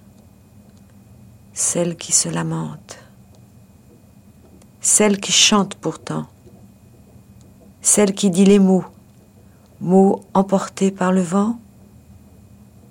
[1.54, 3.00] celle qui se lamente,
[4.80, 6.28] celle qui chante pourtant,
[7.82, 8.86] celle qui dit les mots,
[9.82, 11.60] mots emportés par le vent,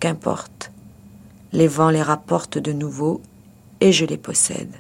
[0.01, 0.73] qu'importe,
[1.53, 3.23] les vents les rapportent de nouveau
[3.81, 4.75] et je les possède.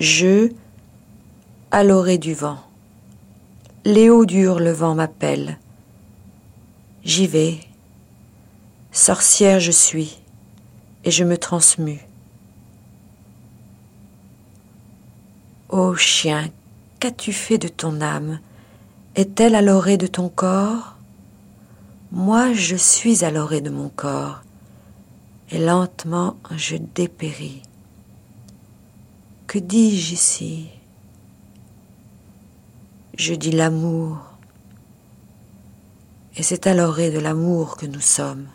[0.00, 0.50] Je,
[1.76, 2.58] à l'orée du vent,
[3.84, 5.58] Léo du Hurlevent m'appelle.
[7.04, 7.58] J'y vais.
[8.92, 10.18] Sorcière je suis,
[11.04, 12.00] et je me transmue.
[15.68, 16.48] Ô chien,
[16.98, 18.40] qu'as-tu fait de ton âme?
[19.14, 20.94] Est-elle à l'orée de ton corps?
[22.10, 24.40] Moi je suis à l'orée de mon corps,
[25.50, 27.60] et lentement je dépéris.
[29.46, 30.68] Que dis-je ici?
[33.18, 34.18] Je dis l'amour,
[36.36, 38.46] et c'est à l'orée de l'amour que nous sommes.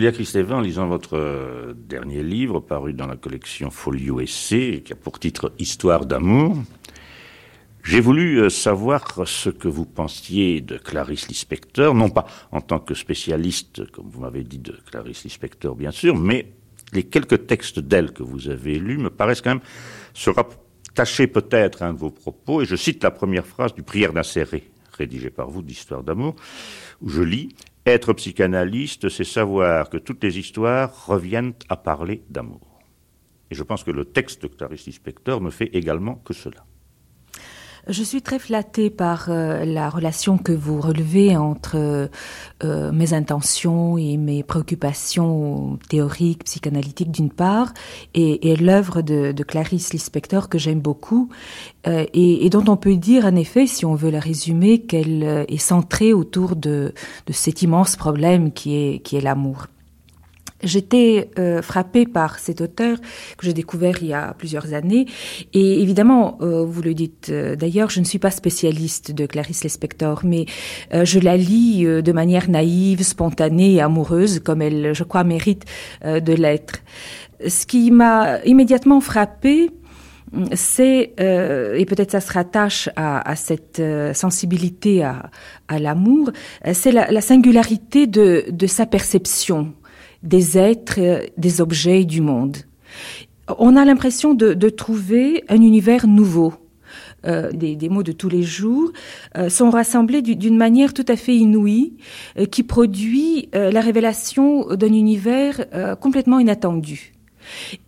[0.00, 4.94] Julia Christévin, en lisant votre euh, dernier livre, paru dans la collection Folio Essai, qui
[4.94, 6.56] a pour titre Histoire d'amour,
[7.84, 12.80] j'ai voulu euh, savoir ce que vous pensiez de Clarice Lispector, non pas en tant
[12.80, 16.50] que spécialiste, comme vous m'avez dit, de Clarice Lispector, bien sûr, mais
[16.94, 19.60] les quelques textes d'elle que vous avez lus me paraissent quand même
[20.14, 23.82] se rattacher peut-être à un de vos propos, et je cite la première phrase du
[23.82, 24.64] Prière d'insérer,
[24.96, 26.36] rédigé par vous d'Histoire d'amour,
[27.02, 27.50] où je lis
[27.86, 32.80] être psychanalyste, c'est savoir que toutes les histoires reviennent à parler d'amour.
[33.50, 36.64] Et je pense que le texte de Clarice Lispector ne fait également que cela.
[37.88, 42.08] Je suis très flattée par euh, la relation que vous relevez entre
[42.62, 47.72] euh, mes intentions et mes préoccupations théoriques, psychanalytiques d'une part,
[48.14, 51.30] et, l'œuvre de, Clarice Lispector que j'aime beaucoup,
[51.86, 55.44] euh, et, dont on peut dire en effet, si on veut la résumer, qu'elle euh,
[55.48, 56.92] est centrée autour de,
[57.30, 59.66] cet immense problème qui est l'amour.
[60.62, 62.98] J'étais euh, frappée par cet auteur
[63.38, 65.06] que j'ai découvert il y a plusieurs années.
[65.52, 69.64] Et évidemment, euh, vous le dites euh, d'ailleurs, je ne suis pas spécialiste de Clarice
[69.64, 70.46] Lispector, mais
[70.92, 75.24] euh, je la lis euh, de manière naïve, spontanée et amoureuse, comme elle, je crois,
[75.24, 75.64] mérite
[76.04, 76.80] euh, de l'être.
[77.46, 79.70] Ce qui m'a immédiatement frappée,
[80.52, 85.30] c'est, et peut-être ça se rattache à, à cette sensibilité à,
[85.66, 86.30] à l'amour,
[86.72, 89.72] c'est la, la, singularité de, de sa perception
[90.22, 92.58] des êtres, des objets du monde.
[93.58, 96.54] On a l'impression de, de, trouver un univers nouveau.
[97.26, 98.90] Euh, des, des, mots de tous les jours
[99.36, 101.92] euh, sont rassemblés d'une manière tout à fait inouïe
[102.38, 107.12] euh, qui produit euh, la révélation d'un univers euh, complètement inattendu.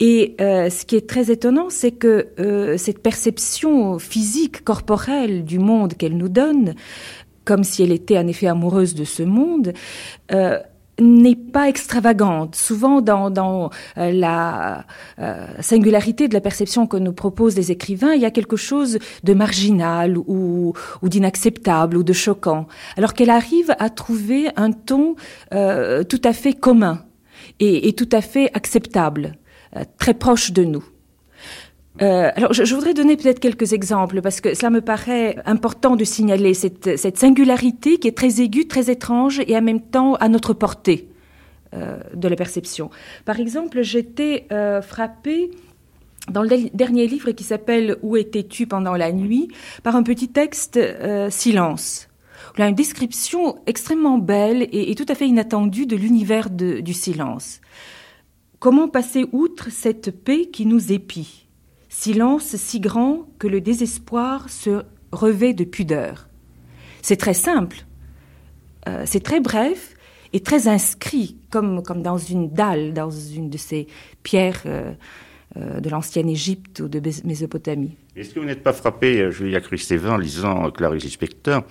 [0.01, 5.59] Et euh, ce qui est très étonnant, c'est que euh, cette perception physique, corporelle du
[5.59, 6.75] monde qu'elle nous donne,
[7.45, 9.73] comme si elle était en effet amoureuse de ce monde,
[10.33, 10.59] euh,
[11.01, 12.55] n'est pas extravagante.
[12.55, 14.85] Souvent, dans, euh, la
[15.19, 18.99] euh, singularité de la perception que nous proposent les écrivains, il y a quelque chose
[19.25, 25.17] de marginal ou, d'inacceptable ou de choquant, alors qu'elle arrive à trouver un ton
[25.55, 27.05] euh, tout à fait commun
[27.61, 29.37] et, tout à fait acceptable,
[29.99, 30.85] très proche de nous.
[32.01, 36.05] Euh, alors, je, voudrais donner peut-être quelques exemples parce que cela me paraît important de
[36.05, 40.55] signaler cette, singularité qui est très aiguë, très étrange et en même temps à notre
[40.55, 41.09] portée
[41.75, 42.91] euh, de la perception.
[43.27, 45.51] Par exemple, j'étais euh, frappée
[46.31, 49.49] dans le dernier livre qui s'appelle Où étais-tu pendant la nuit?
[49.83, 50.81] par un petit texte
[51.29, 52.09] Silence.
[52.57, 56.93] Il a une description extrêmement belle et, et tout à fait inattendue de l'univers du
[56.93, 57.61] silence.
[58.61, 61.43] Comment passer outre cette paix qui nous épie?
[61.93, 66.27] Silence si grand que le désespoir se revêt de pudeur.
[67.03, 67.85] C'est très simple,
[68.89, 69.95] euh, c'est très bref
[70.33, 73.87] et très inscrit, comme, comme dans une dalle, dans une de ces
[74.23, 74.95] pierres euh,
[75.59, 77.95] euh, de l'ancienne Égypte ou de Mésopotamie.
[78.17, 81.63] Est-ce que vous n'êtes pas frappé, Julia Christévin, en lisant Clarice Lispector,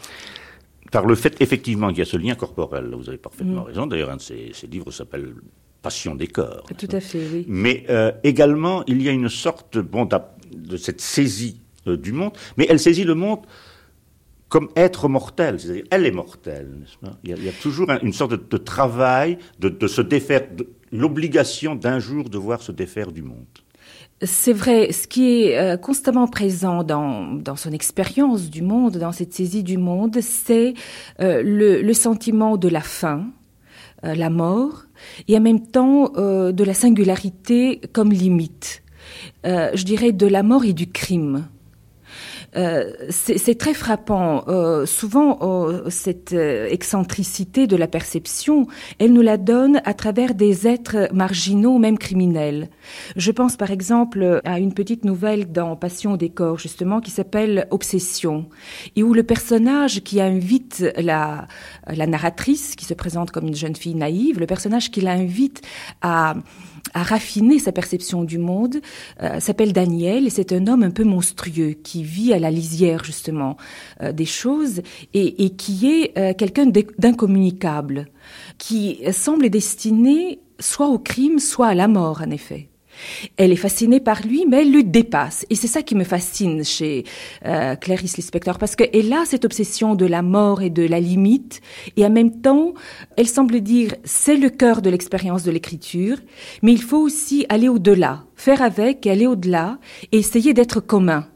[0.92, 3.66] par le fait effectivement qu'il y a ce lien corporel Vous avez parfaitement mmh.
[3.66, 5.34] raison, d'ailleurs un de ces, ces livres s'appelle
[5.82, 6.66] passion des corps.
[6.78, 7.46] Tout à fait, oui.
[7.48, 10.08] Mais euh, également, il y a une sorte bon,
[10.52, 13.40] de cette saisie euh, du monde, mais elle saisit le monde
[14.50, 16.70] comme être mortel, c'est-à-dire elle est mortelle.
[17.24, 20.02] Il y, a, il, y a, toujours une sorte de, de travail, de, de, se
[20.02, 20.42] défaire,
[20.92, 23.46] l'obligation d'un jour de voir se défaire du monde.
[24.24, 29.14] C'est vrai, ce qui est euh, constamment présent dans, dans son expérience du monde, dans
[29.14, 30.76] cette saisie du monde, c'est
[31.20, 33.32] le, le, sentiment de la fin,
[34.04, 34.86] euh, la mort,
[35.28, 38.84] et en même temps euh, de la singularité comme limite.
[39.46, 41.48] Euh, je dirais de la mort et du crime.
[42.58, 44.44] Euh, c'est très frappant.
[44.48, 48.68] Euh, souvent, euh, cette euh, excentricité de la perception,
[49.00, 52.70] elle nous la donne à travers des êtres marginaux, même criminels.
[53.16, 57.68] Je pense par exemple à une petite nouvelle dans Passion des corps, justement, qui s'appelle
[57.72, 58.50] Obsession,
[58.96, 61.48] et où le personnage qui invite la,
[61.88, 65.62] la narratrice, qui se présente comme une jeune fille naïve, le personnage qui l'invite
[66.02, 66.36] à
[66.94, 68.78] à raffiner sa perception du monde,
[69.22, 73.04] euh, s'appelle Daniel et c'est un homme un peu monstrueux qui vit à la lisière
[73.04, 73.58] justement
[74.02, 74.82] euh, des choses
[75.14, 78.08] et, et qui est euh, quelqu'un d'incommunicable,
[78.58, 82.71] qui semble destiné soit au crime, soit à la mort en effet.
[83.38, 85.46] Elle est fascinée par lui, mais elle le dépasse.
[85.50, 87.04] Et c'est ça qui me fascine chez
[87.46, 91.62] euh, Clarice Lispector, parce qu'elle a cette obsession de la mort et de la limite,
[91.98, 92.74] et en même temps,
[93.18, 96.18] elle semble dire, c'est le cœur de l'expérience de l'écriture,
[96.62, 99.80] mais il faut aussi aller au-delà, faire avec et aller au-delà,
[100.12, 101.28] et essayer d'être commun.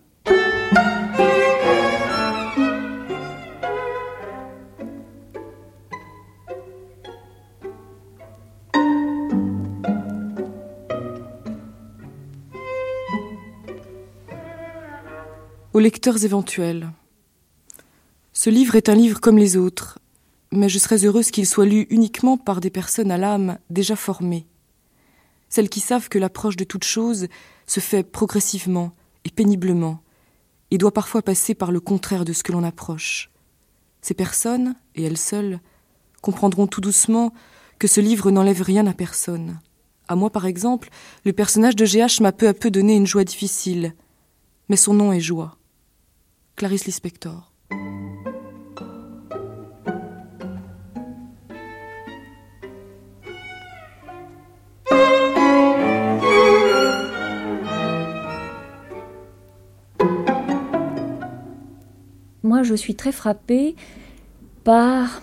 [15.76, 16.94] Aux lecteurs éventuels.
[18.32, 20.00] Ce livre est un livre comme les autres,
[20.54, 24.48] mais je serais heureuse qu'il soit lu uniquement par des personnes à l'âme déjà formées,
[25.50, 27.28] celles qui savent que l'approche de toute chose
[27.68, 28.94] se fait progressivement
[29.26, 30.02] et péniblement,
[30.72, 33.30] et doit parfois passer par le contraire de ce que l'on approche.
[34.02, 35.60] Ces personnes, et elles seules,
[36.22, 37.34] comprendront tout doucement
[37.80, 39.60] que ce livre n'enlève rien à personne.
[40.08, 40.88] À moi, par exemple,
[41.26, 43.94] le personnage de GH m'a peu à peu donné une joie difficile,
[44.70, 45.58] mais son nom est joie.
[46.56, 47.52] Clarice Lispector.
[62.44, 63.76] Moi, je suis très frappée
[64.64, 65.22] par.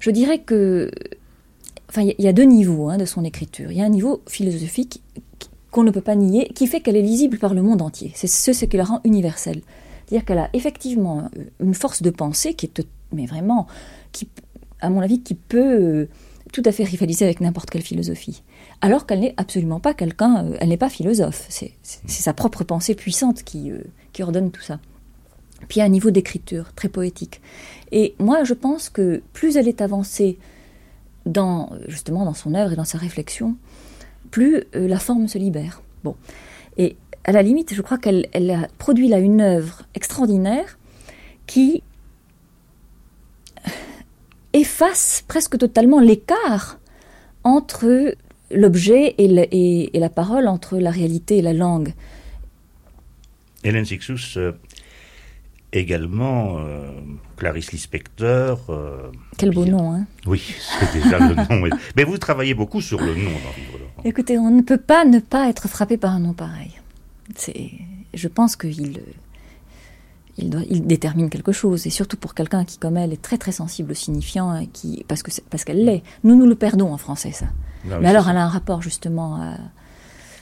[0.00, 0.90] Je dirais que.
[1.88, 3.72] Enfin, il y a deux niveaux hein, de son écriture.
[3.72, 5.00] Il y a un niveau philosophique
[5.70, 8.12] qu'on ne peut pas nier, qui fait qu'elle est lisible par le monde entier.
[8.14, 9.62] C'est ce, ce qui la rend universelle.
[10.06, 13.66] C'est-à-dire qu'elle a effectivement une force de pensée qui est, mais vraiment,
[14.12, 14.28] qui,
[14.80, 16.08] à mon avis, qui peut euh,
[16.52, 18.42] tout à fait rivaliser avec n'importe quelle philosophie.
[18.80, 21.46] Alors qu'elle n'est absolument pas quelqu'un, euh, elle n'est pas philosophe.
[21.48, 21.72] C'est
[22.08, 24.78] sa propre pensée puissante qui, euh, qui ordonne tout ça.
[25.68, 27.40] Puis il y a un niveau d'écriture très poétique.
[27.92, 30.38] Et moi, je pense que plus elle est avancée
[31.24, 33.56] dans, justement, dans son œuvre et dans sa réflexion,
[34.30, 35.82] plus euh, la forme se libère.
[36.04, 36.14] Bon.
[36.76, 40.78] Et à la limite, je crois qu'elle elle a produit là une œuvre extraordinaire
[41.46, 41.82] qui
[44.52, 46.78] efface presque totalement l'écart
[47.42, 48.14] entre
[48.52, 51.92] l'objet et, et, et, la parole, entre la réalité et la langue.
[53.64, 54.52] Hélène Sixous, euh,
[55.72, 56.92] également euh,
[57.36, 58.64] Clarice Lispector.
[58.68, 61.68] Euh, Quel beau nom, hein Oui, c'est déjà le nom.
[61.96, 63.78] Mais vous travaillez beaucoup sur le nom dans le livre.
[64.04, 66.70] Écoutez, on ne peut pas ne pas être frappé par un nom pareil.
[67.34, 67.72] C'est,
[68.14, 69.00] je pense qu'il
[70.38, 73.38] il, doit, il détermine quelque chose, et surtout pour quelqu'un qui, comme elle, est très
[73.38, 76.02] très sensible au signifiant, et qui, parce, que parce qu'elle l'est.
[76.24, 77.46] Nous, nous le perdons en français, ça.
[77.84, 79.56] Non, Mais alors, elle a un rapport justement à,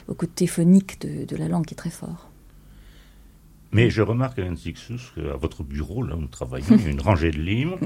[0.09, 2.31] au côté phonique de, de la langue qui est très fort.
[3.73, 6.91] Mais je remarque, Alain Sixus, qu'à votre bureau, là où nous travaillons, il y a
[6.91, 7.79] une rangée de livres.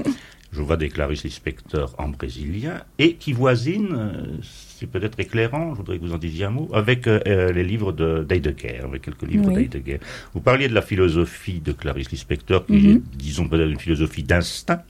[0.51, 4.39] Je vois des Clarice Lispector en brésilien et qui voisine,
[4.79, 7.91] c'est peut-être éclairant, je voudrais que vous en disiez un mot, avec euh, les livres
[7.91, 9.55] d'Heidegger, avec quelques livres oui.
[9.67, 9.99] d'Heidegger.
[10.33, 12.95] Vous parliez de la philosophie de Clarice Lispector, qui mm -hmm.
[12.95, 14.83] est, disons, peut-être une philosophie d'instinct.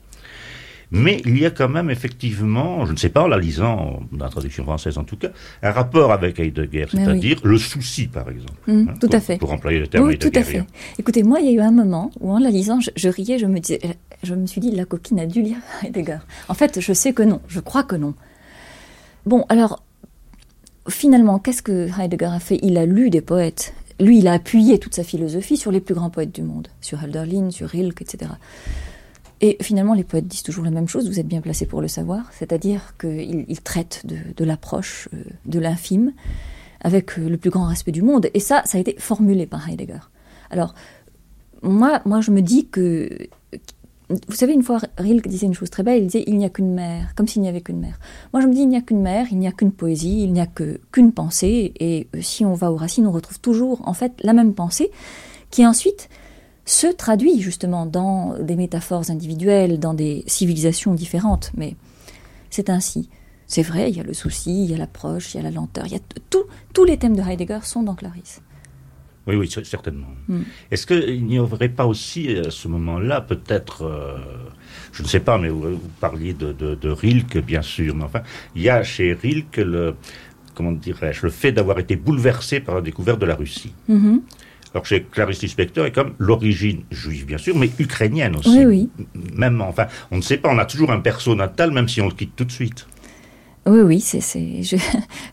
[0.92, 3.78] Mais il y a quand même effectivement, je ne sais pas en la lisant,
[4.10, 5.30] dans la traduction française en tout cas,
[5.62, 7.50] un rapport avec Heidegger, c'est-à-dire oui.
[7.52, 8.60] le souci par exemple.
[8.66, 9.38] Mmh, hein, tout pour, à fait.
[9.38, 10.64] Pour employer le terme oui, tout à fait.
[10.98, 13.38] Écoutez, moi il y a eu un moment où en la lisant, je, je riais,
[13.38, 13.80] je me, disais,
[14.28, 16.22] je me suis dit, la coquine a dû lire Heidegger.
[16.48, 18.14] En fait, je sais que non, je crois que non.
[19.26, 19.82] Bon, alors,
[20.88, 22.58] finalement, qu'est-ce que Heidegger a fait?
[22.62, 23.74] Il a lu des poètes.
[23.98, 27.02] Lui, il a appuyé toute sa philosophie sur les plus grands poètes du monde, sur
[27.02, 28.30] Hölderlin, sur Rilke, etc.
[29.42, 31.88] Et finalement, les poètes disent toujours la même chose, vous êtes bien placé pour le
[31.88, 36.12] savoir, c'est-à-dire qu'ils ils traitent de, de l'approche, euh, de l'infime,
[36.82, 38.28] avec euh, le plus grand respect du monde.
[38.34, 40.00] Et ça, ça a été formulé par Heidegger.
[40.50, 40.74] Alors,
[41.62, 43.08] moi, moi, je me dis que.
[44.10, 46.48] Vous savez, une fois, Rilke disait une chose très belle, il disait Il n'y a
[46.48, 47.98] qu'une mer, comme s'il n'y avait qu'une mer.
[48.32, 50.32] Moi, je me dis Il n'y a qu'une mer, il n'y a qu'une poésie, il
[50.32, 53.92] n'y a qu'une pensée, et euh, si on va aux racines, on retrouve toujours, en
[53.92, 54.90] fait, la même pensée,
[55.50, 56.08] qui ensuite
[56.64, 61.76] se traduit justement dans des métaphores individuelles, dans des civilisations différentes, mais
[62.50, 63.08] c'est ainsi.
[63.46, 65.50] C'est vrai, il y a le souci, il y a l'approche, il y a la
[65.50, 66.00] lenteur, il y a
[66.30, 68.40] tout, tous les thèmes de Heidegger sont dans Clarisse.
[69.26, 70.08] Oui, oui, certainement.
[70.28, 70.40] Mm.
[70.70, 74.16] Est-ce qu'il n'y aurait pas aussi, à ce moment-là, peut-être, euh,
[74.92, 78.04] je ne sais pas, mais vous, vous parliez de, de, de, Rilke, bien sûr, mais
[78.04, 78.22] enfin,
[78.56, 79.94] il y a chez Rilke le,
[80.54, 83.74] comment dirais-je, le fait d'avoir été bouleversé par la découverte de la Russie.
[83.88, 84.20] Mm -hmm.
[84.72, 88.58] Alors chez Clarice Lispector est comme l'origine juive, bien sûr, mais ukrainienne aussi.
[88.58, 88.88] Oui, oui.
[89.34, 92.08] Même, enfin, on ne sait pas, on a toujours un perso natal, même si on
[92.08, 92.86] le quitte tout de suite.
[93.66, 94.20] Oui, oui, c'est,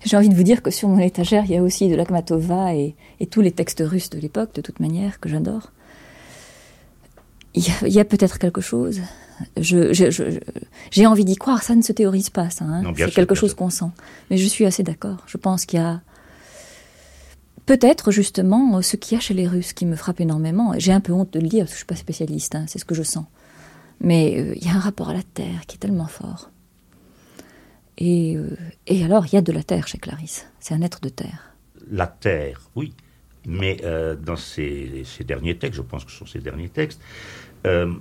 [0.05, 2.75] j'ai envie de vous dire que sur mon étagère, il y a aussi de l'Akhmatova
[2.75, 5.71] et, et, tous les textes russes de l'époque, de toute manière, que j'adore.
[7.53, 9.01] Il y a, a peut-être quelque chose.
[9.55, 10.23] Je, je, je,
[10.91, 12.65] j'ai envie d'y croire, ça ne se théorise pas, ça.
[12.65, 12.83] Hein.
[12.95, 13.91] C'est quelque chose qu'on sent.
[14.29, 15.17] Mais je suis assez d'accord.
[15.25, 16.01] Je pense qu'il y a
[17.65, 20.73] peut-être justement ce qu'il y a chez les Russes qui me frappe énormément.
[20.77, 22.79] J'ai un peu honte de le dire parce que je suis pas spécialiste, hein, c'est
[22.79, 23.25] ce que je sens.
[24.01, 26.51] Mais euh, il y a un rapport à la terre qui est tellement fort.
[27.97, 30.47] Et, euh, et alors, il y a de la terre chez Clarisse.
[30.59, 31.53] C'est un être de terre.
[31.89, 32.93] La terre, oui.
[33.45, 37.01] Mais euh, dans ces, ces, derniers textes, je pense que ce sont ces derniers textes,
[37.65, 37.93] euh,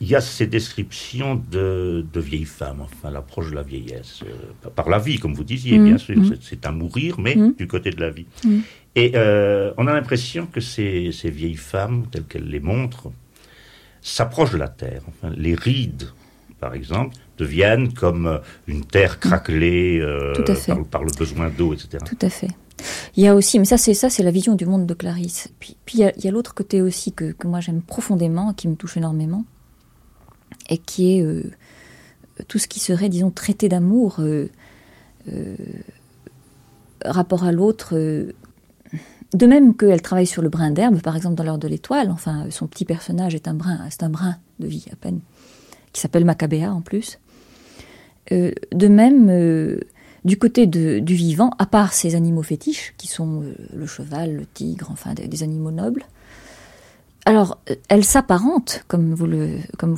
[0.00, 4.68] il y a ces descriptions de, de vieilles femmes, enfin l'approche de la vieillesse, euh,
[4.70, 6.16] par la vie, comme vous disiez, mmh, bien sûr.
[6.18, 6.36] Mmh.
[6.40, 7.54] C'est un mourir, mais mmh.
[7.54, 8.26] du côté de la vie.
[8.94, 13.10] Et euh, on a l'impression que ces, ces, vieilles femmes, telles qu'elles les montrent,
[14.02, 15.02] s'approchent de la terre.
[15.08, 16.08] Enfin, les rides,
[16.60, 20.32] par exemple, deviennent comme une terre craquelée euh,
[20.66, 21.98] par, par, le besoin d'eau, etc.
[22.04, 22.50] Tout à fait.
[23.16, 25.48] Il y a aussi, mais ça c'est ça, c'est la vision du monde de Clarisse.
[25.58, 28.68] Puis, puis il y a, a l'autre côté aussi que, que moi j'aime profondément, qui
[28.68, 29.44] me touche énormément,
[30.68, 31.50] et qui est euh,
[32.48, 34.50] tout ce qui serait, disons, traité d'amour, euh,
[35.32, 35.56] euh,
[37.04, 37.94] rapport à l'autre.
[37.94, 42.10] de même qu'elle travaille sur le brin d'herbe, par exemple dans l'heure de l'étoile.
[42.10, 45.20] Enfin, son petit personnage est un brin, c'est un brin de vie à peine,
[45.92, 47.18] qui s'appelle Maccabéa en plus.
[48.30, 49.30] De même
[50.26, 54.44] du côté du vivant, à part ces animaux fétiches, qui sont euh, le cheval, le
[54.44, 56.04] tigre, enfin des, animaux nobles,
[57.24, 57.58] alors
[57.88, 59.26] elle s'apparente, comme vous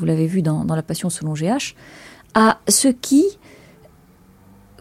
[0.05, 1.75] l'avez vu dans, La Passion selon GH,
[2.35, 3.25] à ce qui,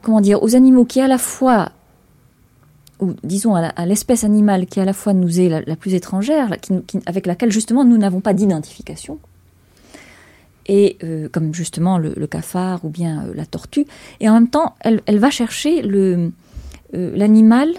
[0.02, 1.72] comment dire, aux animaux qui à la fois,
[3.00, 6.58] ou disons à l'espèce animale qui à la fois nous est la, plus étrangère,
[7.06, 9.18] avec laquelle justement nous n'avons pas d'identification,
[10.68, 13.86] et euh, comme justement le, cafard ou bien euh, la tortue.
[14.20, 15.82] Et en même temps, elle, va chercher
[16.94, 17.70] l'animal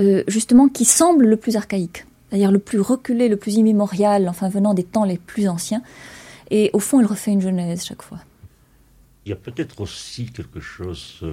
[0.00, 4.48] euh, justement qui semble le plus archaïque, c'est-à-dire le plus reculé, le plus immémorial, enfin
[4.48, 5.82] venant des temps les plus anciens.
[6.50, 8.18] Et au fond, elle refait une genèse chaque fois.
[9.24, 11.24] Il y a peut-être aussi quelque chose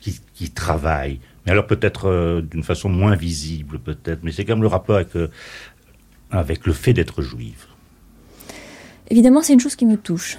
[0.00, 4.68] qui, travaille, mais alors peut-être d'une façon moins visible, peut-être, mais c'est quand même le
[4.68, 5.00] rapport
[6.30, 7.66] avec le fait d'être juive.
[9.10, 10.38] Évidemment, c'est une chose qui me touche.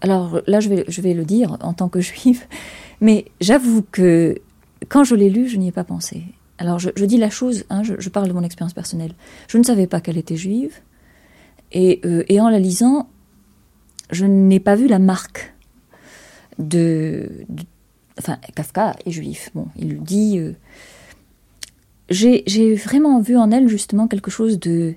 [0.00, 2.44] Alors là, je vais, le dire en tant que juive,
[3.00, 4.36] mais j'avoue que
[4.88, 6.24] quand je l'ai lu, je n'y ai pas pensé.
[6.58, 9.14] Alors je, dis la chose, hein, je, parle de mon expérience personnelle.
[9.48, 10.74] Je ne savais pas qu'elle était juive,
[11.72, 13.08] et, euh, en la lisant,
[14.10, 15.54] je n'ai pas vu la marque
[16.58, 17.64] de, de,
[18.18, 20.38] Enfin, Kafka est juif, bon, il le dit.
[20.38, 20.52] Euh,
[22.10, 24.94] J'ai vraiment vu en elle justement quelque chose de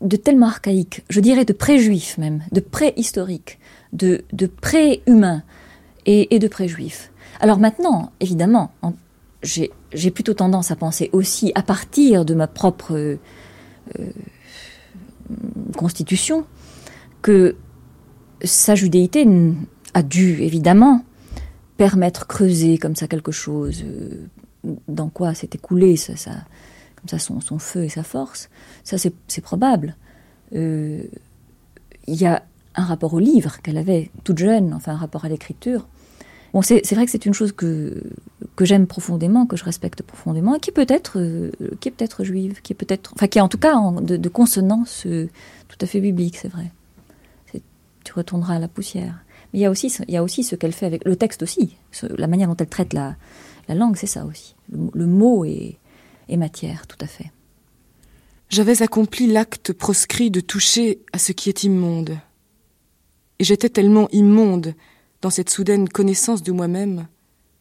[0.00, 3.58] de tellement archaïque, je dirais de pré-juif même, de pré-historique,
[3.92, 5.42] de, de pré-humain
[6.06, 7.12] et, de pré-juif.
[7.40, 8.70] Alors maintenant, évidemment,
[9.42, 13.16] j'ai plutôt tendance à penser aussi à partir de ma propre euh,
[15.76, 16.44] constitution
[17.20, 17.56] que
[18.42, 19.26] sa judéité
[19.94, 21.04] a dû évidemment
[21.76, 24.26] permettre creuser comme ça quelque chose euh,
[24.88, 26.32] dans quoi s'est écoulé ça, ça,
[27.10, 28.48] comme son, feu et sa force,
[28.84, 29.96] ça c'est probable.
[30.54, 31.02] Euh,
[32.06, 32.42] il y a
[32.74, 35.86] un rapport au livre qu'elle avait toute jeune, enfin un rapport à l'écriture.
[36.54, 38.02] Bon, c'est vrai que c'est une chose que,
[38.56, 41.50] que j'aime profondément, que je respecte profondément, et qui peut être, euh,
[41.80, 45.28] qui peut-être juive, qui est peut-être, enfin qui est en tout cas de, consonance euh,
[45.68, 46.70] tout à fait biblique, c'est vrai.
[48.04, 49.22] Tu retourneras à la poussière.
[49.52, 51.42] Mais il y a aussi, il y a aussi ce qu'elle fait avec le texte
[51.42, 53.16] aussi, la manière dont elle traite la,
[53.68, 54.54] la langue, c'est ça aussi.
[54.72, 55.76] Le, le mot est,
[56.28, 57.32] et matière, tout à fait.
[58.48, 62.18] J'avais accompli l'acte proscrit de toucher à ce qui est immonde.
[63.38, 64.74] Et j'étais tellement immonde
[65.20, 67.08] dans cette soudaine connaissance de moi-même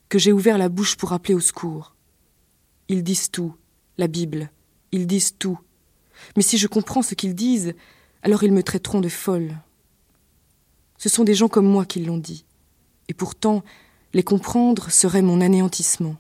[0.10, 1.96] que j'ai ouvert la bouche pour appeler au secours.
[2.88, 3.54] Ils disent tout,
[3.98, 4.50] la Bible,
[4.94, 5.60] Ils disent tout.
[6.36, 7.74] Mais si je comprends ce qu'ils disent,
[8.22, 9.58] alors ils me traiteront de folle.
[10.98, 12.46] Ce sont des gens comme moi qui l'ont dit.
[13.10, 13.64] Et pourtant,
[14.14, 16.16] les comprendre serait mon anéantissement.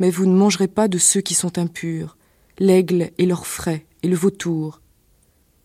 [0.00, 2.16] Mais vous ne mangerez pas de ceux qui sont impurs,
[2.58, 4.80] l'aigle et l'orfraie et le vautour,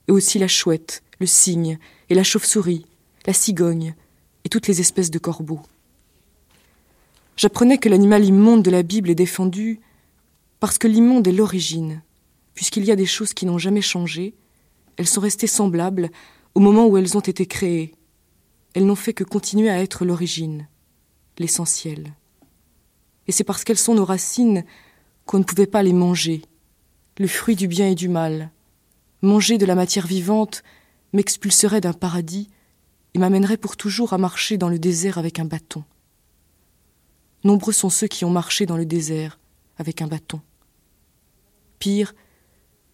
[0.07, 1.79] et aussi la chouette, le cygne
[2.09, 2.85] et la chauve-souris,
[3.25, 3.95] la cigogne
[4.43, 5.61] et toutes les espèces de corbeaux.
[7.37, 9.79] J'apprenais que l'animal immonde de la Bible est défendu
[10.59, 12.01] parce que l'immonde est l'origine,
[12.53, 14.35] puisqu'il y a des choses qui n'ont jamais changé,
[14.97, 16.09] elles sont restées semblables
[16.53, 17.93] au moment où elles ont été créées.
[18.73, 20.67] Elles n'ont fait que continuer à être l'origine,
[21.37, 22.13] l'essentiel.
[23.27, 24.63] Et c'est parce qu'elles sont nos racines
[25.25, 26.41] qu'on ne pouvait pas les manger,
[27.17, 28.51] le fruit du bien et du mal.
[29.21, 30.63] Manger de la matière vivante
[31.13, 32.49] m'expulserait d'un paradis
[33.13, 35.83] et m'amènerait pour toujours à marcher dans le désert avec un bâton.
[37.43, 39.39] Nombreux sont ceux qui ont marché dans le désert
[39.77, 40.41] avec un bâton.
[41.79, 42.13] Pire,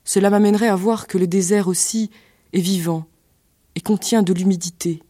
[0.04, 2.12] cela m'amènerait à voir que le désert aussi
[2.54, 3.06] est vivant
[3.76, 5.02] et contient de l'humidité,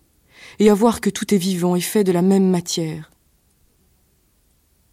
[0.60, 3.11] et à voir que tout est vivant et fait de la même matière.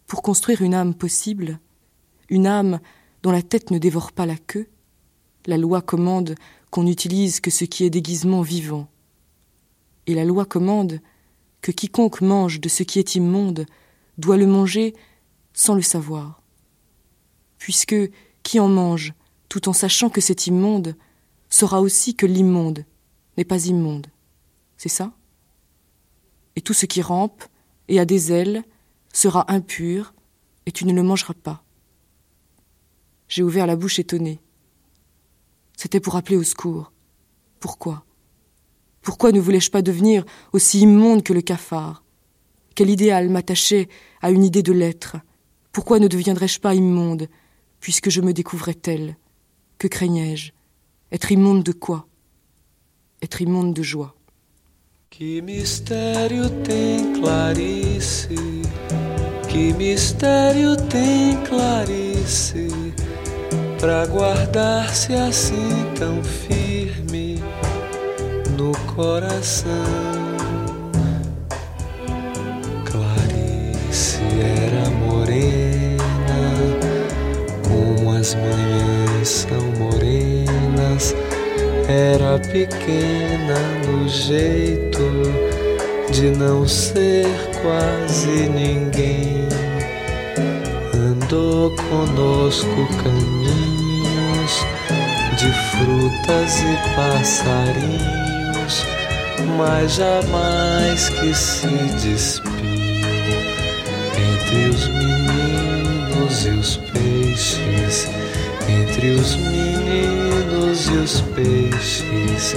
[0.09, 1.59] Pour construire une âme possible,
[2.29, 2.79] une âme
[3.21, 4.67] dont la tête ne dévore pas la queue,
[5.45, 6.33] la loi commande
[6.71, 8.89] qu'on n'utilise que ce qui est déguisement vivant.
[10.07, 10.99] Et la loi commande
[11.61, 13.67] que quiconque mange de ce qui est immonde
[14.17, 14.95] doit le manger
[15.53, 16.41] sans le savoir.
[17.59, 17.95] Puisque
[18.41, 19.13] qui en mange,
[19.47, 20.95] tout en sachant que c'est immonde,
[21.49, 22.83] saura aussi que l'immonde
[23.37, 24.07] n'est pas immonde.
[24.75, 25.13] C'est ça?
[26.55, 27.43] Et tout ce qui rampe
[27.89, 28.63] et a des ailes
[29.13, 30.13] sera impur,
[30.65, 31.63] et tu ne le mangeras pas.
[33.27, 34.39] J'ai ouvert la bouche étonnée.
[35.77, 36.91] C'était pour appeler au secours.
[37.59, 38.05] Pourquoi?
[39.01, 42.03] Pourquoi ne voulais-je pas devenir aussi immonde que le cafard?
[42.75, 43.89] Quel idéal m'attachait
[44.21, 45.17] à une idée de l'être?
[45.71, 47.27] Pourquoi ne deviendrais-je pas immonde,
[47.79, 49.17] puisque je me découvrais telle?
[49.77, 50.51] Que craignais-je?
[51.11, 52.07] Être immonde de quoi?
[53.21, 54.15] Être immonde de joie.
[59.59, 62.69] Que mistério tem Clarice,
[63.77, 67.43] para guardar-se assim tão firme
[68.57, 69.67] no coração.
[72.85, 75.99] Clarice era morena,
[77.67, 81.13] como as manhãs são morenas,
[81.89, 85.58] era pequena no jeito
[86.11, 87.27] de não ser
[87.61, 89.47] quase ninguém.
[90.93, 94.65] Andou conosco caminhos
[95.37, 98.85] de frutas e passarinhos,
[99.57, 102.49] mas jamais que se despiu
[104.17, 108.07] entre os meninos e os peixes,
[108.67, 112.55] entre os meninos e os peixes,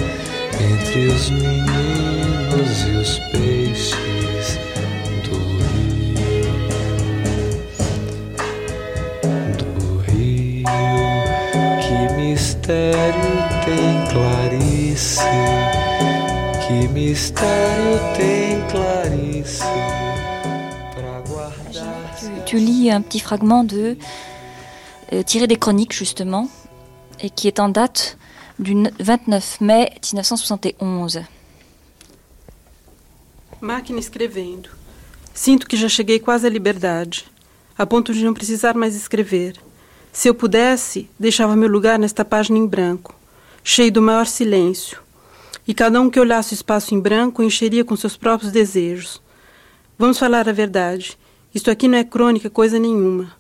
[0.64, 1.62] entre os meninos
[2.86, 3.02] e
[22.46, 23.96] tu lis un petit fragment de
[25.12, 26.48] euh, tiré des chroniques justement
[27.20, 28.18] et qui est en date
[28.62, 31.26] du 29 mai 1971.
[33.60, 34.70] Máquina escrevendo.
[35.34, 37.26] Sinto que já cheguei quase à liberdade,
[37.76, 39.56] a ponto de não precisar mais escrever.
[40.12, 43.14] Se eu pudesse, deixava meu lugar nesta página em branco,
[43.64, 45.00] cheio do maior silêncio,
[45.66, 49.22] e cada um que olhasse o espaço em branco encheria com seus próprios desejos.
[49.98, 51.18] Vamos falar a verdade.
[51.54, 53.32] Isto aqui não é crônica coisa nenhuma.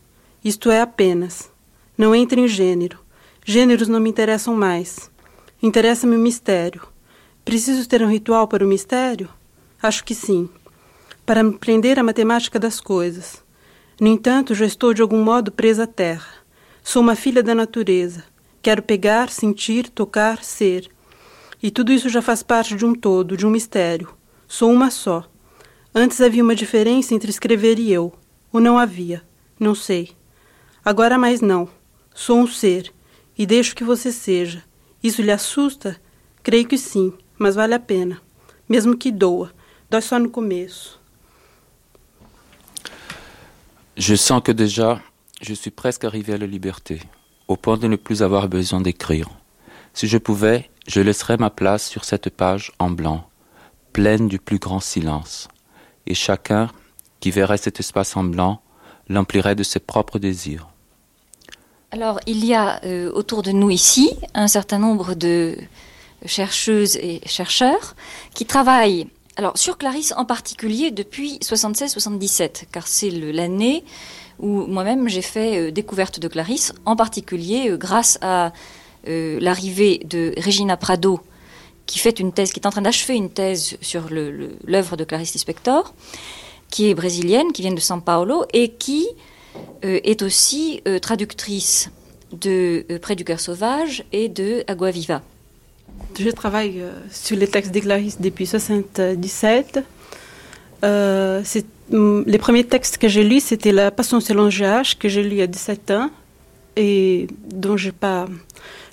[0.44, 1.50] Isto é apenas.
[1.96, 2.98] Não entra em gênero.
[3.44, 5.11] Gêneros não me interessam mais.
[5.62, 6.82] Interessa-me o mistério.
[7.44, 9.28] Preciso ter um ritual para o mistério?
[9.80, 10.50] Acho que sim.
[11.24, 13.44] Para me prender à matemática das coisas.
[14.00, 16.26] No entanto, já estou de algum modo presa à terra.
[16.82, 18.24] Sou uma filha da natureza.
[18.60, 20.90] Quero pegar, sentir, tocar, ser.
[21.62, 24.12] E tudo isso já faz parte de um todo, de um mistério.
[24.48, 25.24] Sou uma só.
[25.94, 28.12] Antes havia uma diferença entre escrever e eu.
[28.52, 29.22] Ou não havia.
[29.60, 30.10] Não sei.
[30.84, 31.68] Agora mais não.
[32.12, 32.92] Sou um ser.
[33.38, 34.64] E deixo que você seja.
[35.02, 36.00] Isso lhe assusta?
[36.42, 38.20] Creio que sim, mas vale a pena.
[38.68, 39.52] Mesmo que doa.
[39.90, 40.98] Dói só no começo.
[43.94, 45.02] Je sens que déjà,
[45.42, 47.02] je suis presque arrivé à la liberté,
[47.46, 49.28] au point de ne plus avoir besoin d'écrire.
[49.92, 53.28] Si je pouvais, je laisserais ma place sur cette page en blanc,
[53.92, 55.48] pleine du plus grand silence,
[56.06, 56.70] et chacun
[57.20, 58.62] qui verrait cet espace en blanc
[59.08, 60.71] l'emplirait de ses propres désirs.
[61.92, 65.56] Alors, il y a euh, autour de nous ici un certain nombre de
[66.24, 67.94] chercheuses et chercheurs
[68.34, 73.82] qui travaillent alors, sur Clarisse en particulier depuis 76-77, car c'est l'année
[74.38, 78.52] où moi-même j'ai fait euh, découverte de Clarisse, en particulier euh, grâce à
[79.08, 81.20] euh, l'arrivée de Regina Prado,
[81.86, 85.32] qui fait une thèse, qui est en train d'achever une thèse sur l'œuvre de Clarisse
[85.32, 85.94] Lispector,
[86.70, 89.06] qui est brésilienne, qui vient de São Paulo et qui
[89.82, 91.90] est aussi traductrice
[92.32, 95.22] de Près du cœur sauvage et de Agua Viva.
[96.18, 99.80] Je travaille euh, sur les textes de Clarisse depuis 1977.
[100.84, 101.42] Euh,
[101.90, 105.40] mm, les premiers textes que j'ai lus, c'était La Passion selon GH, que j'ai lu
[105.40, 106.10] à 17 ans,
[106.76, 108.26] et dont pas,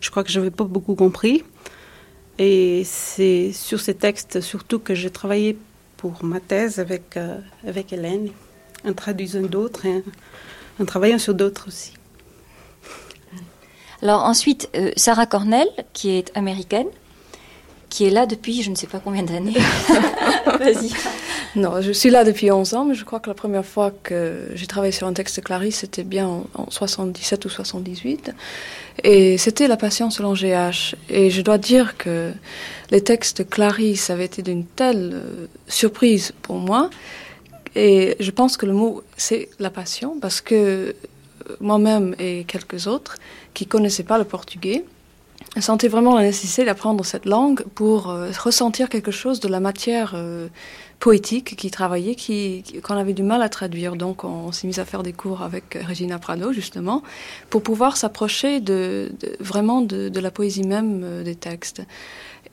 [0.01, 1.43] je crois que je n'avais pas beaucoup compris.
[2.37, 5.57] Et c'est sur ces textes surtout que j'ai travaillé
[5.97, 7.37] pour ma thèse avec, euh,
[7.67, 8.29] avec Hélène,
[8.87, 10.03] en traduisant d'autres et
[10.79, 11.93] en travaillant sur d'autres aussi.
[14.01, 16.87] Alors ensuite, Sarah Cornell, qui est américaine,
[17.89, 19.53] qui est là depuis je ne sais pas combien d'années.
[20.59, 20.91] Vas-y.
[21.55, 24.51] Non, je suis là depuis 11 ans, mais je crois que la première fois que
[24.53, 28.31] j'ai travaillé sur un texte de Clarisse, c'était bien en, 77 ou 78.
[29.03, 30.95] Et c'était La Passion selon GH.
[31.09, 32.31] Et je dois dire que
[32.91, 36.91] les textes de Clarisse avaient été d'une telle euh, surprise pour moi.
[37.75, 40.93] Et je pense que le mot, c'est la passion, parce que euh,
[41.59, 43.17] moi-même et quelques autres
[43.53, 44.85] qui connaissaient pas le portugais,
[45.59, 50.13] sentais vraiment la nécessité d'apprendre cette langue pour euh, ressentir quelque chose de la matière
[50.15, 50.47] euh,
[50.99, 53.95] poétique qui travaillait, qui, qu'on avait du mal à traduire.
[53.95, 57.03] Donc on, s'est mis à faire des cours avec Regina Prado, justement,
[57.49, 61.81] pour pouvoir s'approcher de, vraiment de, la poésie même des textes.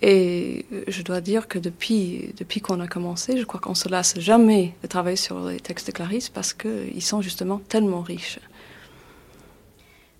[0.02, 4.18] Et je dois dire que depuis, depuis qu'on a commencé, je crois qu'on se lasse
[4.18, 8.38] jamais de travailler sur les textes de Clarisse parce qu'ils sont justement tellement riches.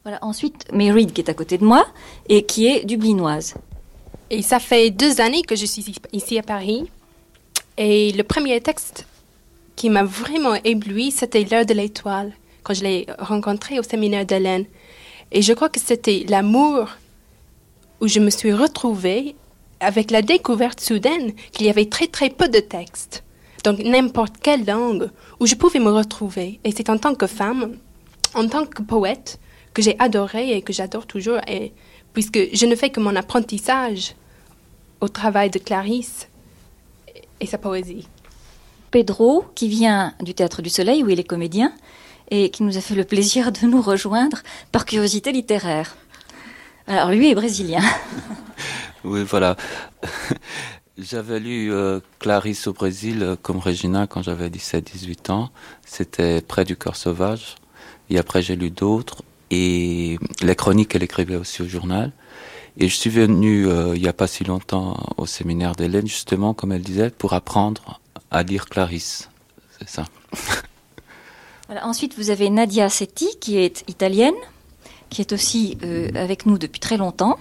[0.03, 1.87] Voilà, ensuite, Mary qui est à côté de moi
[2.29, 3.55] et qui est dublinoise.
[4.31, 6.89] Et ça fait deux années que je suis ici à Paris.
[7.77, 9.07] Et le premier texte
[9.75, 14.65] qui m'a vraiment ébloui, c'était L'heure de l'étoile, quand je l'ai rencontré au séminaire d'Hélène.
[15.33, 16.89] Et je crois que c'était l'amour
[18.01, 19.37] où je me suis retrouvée
[19.81, 23.23] avec la découverte soudaine qu'il y avait très très peu de textes.
[23.65, 25.11] Donc n'importe quelle langue
[25.41, 26.61] où je pouvais me retrouver.
[26.65, 27.77] Et c'est en tant que femme,
[28.35, 29.39] en tant que poète,
[29.75, 31.73] que j'ai adoré et que j'adore toujours, et,
[32.15, 34.15] puisque je ne fais que mon apprentissage
[35.01, 36.29] au travail de Clarisse
[37.41, 38.09] et sa poésie.
[38.91, 41.73] Pedro, qui vient du Théâtre du Soleil, où il est comédien,
[42.31, 44.39] et qui nous a fait le plaisir de nous rejoindre
[44.73, 45.97] par curiosité littéraire.
[46.87, 47.83] Alors lui est brésilien.
[49.05, 49.57] oui, voilà.
[50.99, 55.51] J'avais lu euh, Clarisse au Brésil euh, comme Regina quand j'avais 17-18 ans.
[55.85, 57.57] C'était Près du cœur sauvage.
[58.09, 62.13] Et après, j'ai lu d'autres et les chroniques qu'elle écrivait aussi au journal.
[62.79, 66.55] Et je suis venu euh, il n'y a pas si longtemps au séminaire d'Hélène, justement,
[66.55, 69.29] comme elle disait, pour apprendre à lire Clarisse.
[69.79, 70.05] C'est ça.
[71.83, 74.35] ensuite, vous avez Nadia Setti, qui est italienne,
[75.11, 77.39] qui est aussi euh, avec nous depuis très longtemps,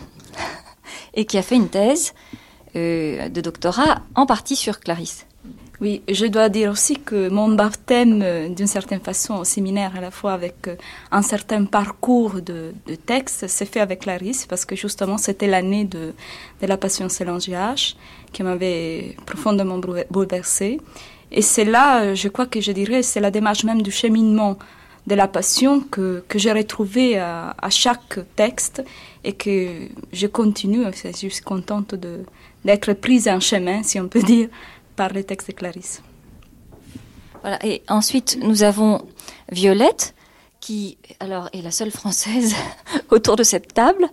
[1.13, 2.13] et qui a fait une thèse
[2.75, 5.25] euh, de doctorat en partie sur Clarisse.
[5.81, 10.01] Oui, je dois dire aussi que mon baptême, euh, d'une certaine façon, au séminaire, à
[10.01, 10.69] la fois avec
[11.11, 15.83] un certain parcours de, de texte, s'est fait avec Clarisse, parce que justement, c'était l'année
[15.83, 16.13] de,
[16.61, 17.95] de la Passion selon GH,
[18.31, 20.79] qui m'avait profondément bouleversée.
[21.31, 24.57] Et c'est là, je crois que je dirais, c'est la démarche même du cheminement
[25.07, 28.83] de la passion que, que j'ai retrouvé à, à, chaque texte
[29.23, 31.95] et que je continue, je suis contente
[32.63, 34.49] d'être prise en chemin, si on peut dire,
[34.95, 36.01] par les textes de Clarisse.
[37.41, 39.05] Voilà, et ensuite nous avons
[39.51, 40.15] Violette,
[40.59, 42.55] qui alors est la seule française
[43.11, 44.09] autour de cette table.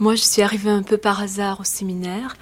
[0.00, 2.36] Moi, je suis arrivée un peu par hasard au séminaire,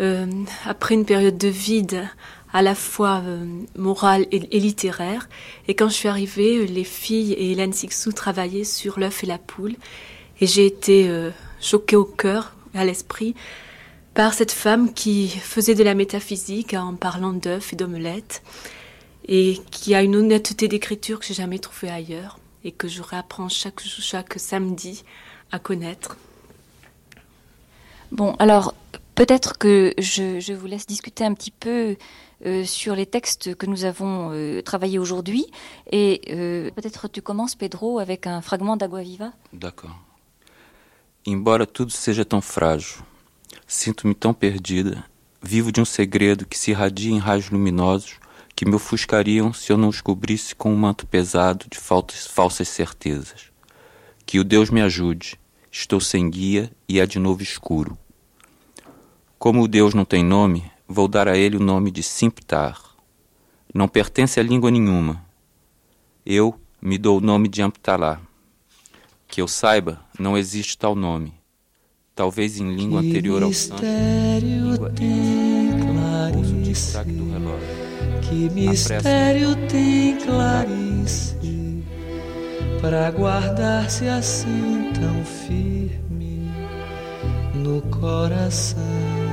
[0.00, 0.26] euh,
[0.64, 2.08] après une période de vide
[2.56, 3.44] à la fois euh,
[3.76, 5.28] morale et, littéraire.
[5.68, 9.26] Et quand je suis arrivée, euh, les filles et Hélène Sixou travaillaient sur l'œuf et
[9.26, 9.76] la poule.
[10.40, 11.10] Et j'ai été
[11.62, 13.34] choquée au cœur à l'esprit
[14.12, 18.42] par cette femme qui faisait de la métaphysique en parlant d'œufs et d'omelettes
[19.28, 23.48] et qui a une honnêteté d'écriture que j'ai jamais trouvée ailleurs et que je réapprends
[23.48, 23.80] chaque,
[24.36, 25.04] samedi
[25.52, 26.16] à connaître.
[28.12, 28.74] Bon, alors
[29.14, 31.94] peut-être que je, vous laisse discuter un petit peu euh,
[32.64, 35.46] sur les textes que nous avons euh, travaillés aujourd'hui
[35.90, 39.32] et euh, peut-être tu commences, Pedro, avec un fragment d'Agua Viva.
[39.52, 39.96] D'accord.
[41.26, 43.02] Embora tudo seja tão frágil,
[43.66, 45.04] Sinto-me tão perdida.
[45.42, 48.18] Vivo de um segredo que se irradia em raios luminosos
[48.54, 53.50] que me ofuscariam se eu não os cobrisse com um manto pesado de falsas certezas.
[54.24, 55.38] Que o Deus me ajude.
[55.70, 57.98] Estou sem guia e é de novo escuro.
[59.38, 62.80] Como o Deus não tem nome, vou dar a ele o nome de Simptar.
[63.74, 65.24] Não pertence a língua nenhuma.
[66.24, 68.20] Eu me dou o nome de Amptalá.
[69.28, 71.34] Que eu saiba, não existe tal nome.
[72.14, 73.82] Talvez em língua Que anterior ao santo.
[73.82, 76.96] tem Clarice?
[78.22, 81.36] Que mistério tem Clarice?
[82.80, 86.50] Para guardar-se assim tão firme
[87.54, 89.25] no coração.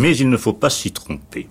[0.00, 1.46] Mais il ne faut pas s'y tromper.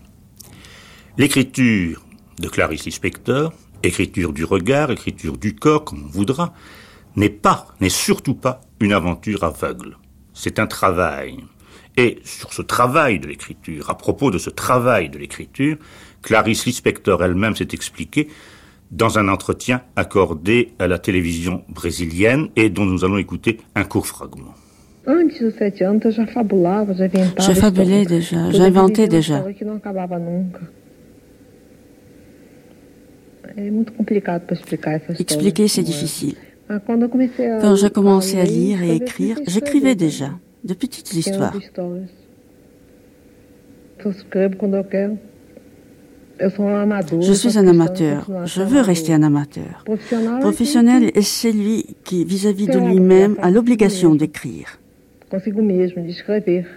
[1.20, 2.04] L'écriture
[2.40, 6.52] de Clarice Lispector, écriture du regard, écriture du corps, comme on voudra,
[7.16, 10.00] n'est pas, n'est surtout pas une aventure aveugle.
[10.34, 11.38] C'est un travail.
[11.96, 15.78] Et sur ce travail de l'écriture, à propos de ce travail de l'écriture,
[16.24, 18.30] Clarice Lispector elle-même s'est expliquée
[18.90, 24.08] dans un entretien accordé à la télévision brésilienne et dont nous allons écouter un court
[24.08, 24.56] fragment.
[27.40, 29.44] Je fabulais déjà, j'inventais déjà.
[35.20, 36.36] Expliquer, c'est difficile.
[36.68, 40.32] Quand j'ai commencé à lire et écrire, j'écrivais déjà
[40.64, 41.54] de petites histoires.
[47.22, 48.30] Je suis un amateur.
[48.46, 49.84] Je veux rester un amateur.
[49.84, 54.80] Professionnel, Professionnel est celui qui, vis-à-vis de lui-même, a l'obligation d'écrire.
[55.30, 56.68] Consigo mesmo de escrever.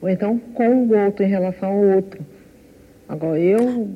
[0.00, 2.20] Ou então com o outro, em relação ao outro.
[3.08, 3.88] Agora, eu.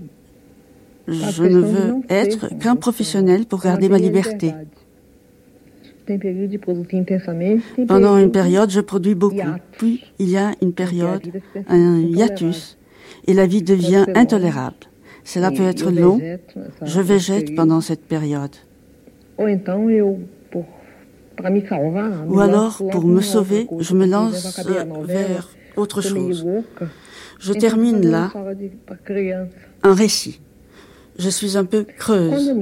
[1.08, 4.52] Je ne veux être qu'un professionnel pour garder ma liberté.
[7.88, 9.36] Pendant une période, je produis beaucoup.
[9.72, 11.22] Puis, il y a une période,
[11.68, 12.78] un hiatus,
[13.26, 14.76] et la vie devient intolérable.
[15.24, 16.20] Cela peut être long.
[16.82, 18.54] Je végète pendant cette période.
[21.42, 26.46] Me alors, pour me sauver, je me lance euh, vers autre chose.
[27.38, 28.32] Je termine là
[29.82, 30.40] un récit.
[31.18, 32.54] Je suis un peu creuse.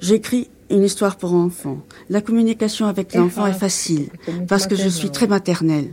[0.00, 1.78] J'écris une histoire pour enfants.
[2.08, 4.08] La communication avec l'enfant est facile,
[4.48, 5.92] parce que je suis très maternelle.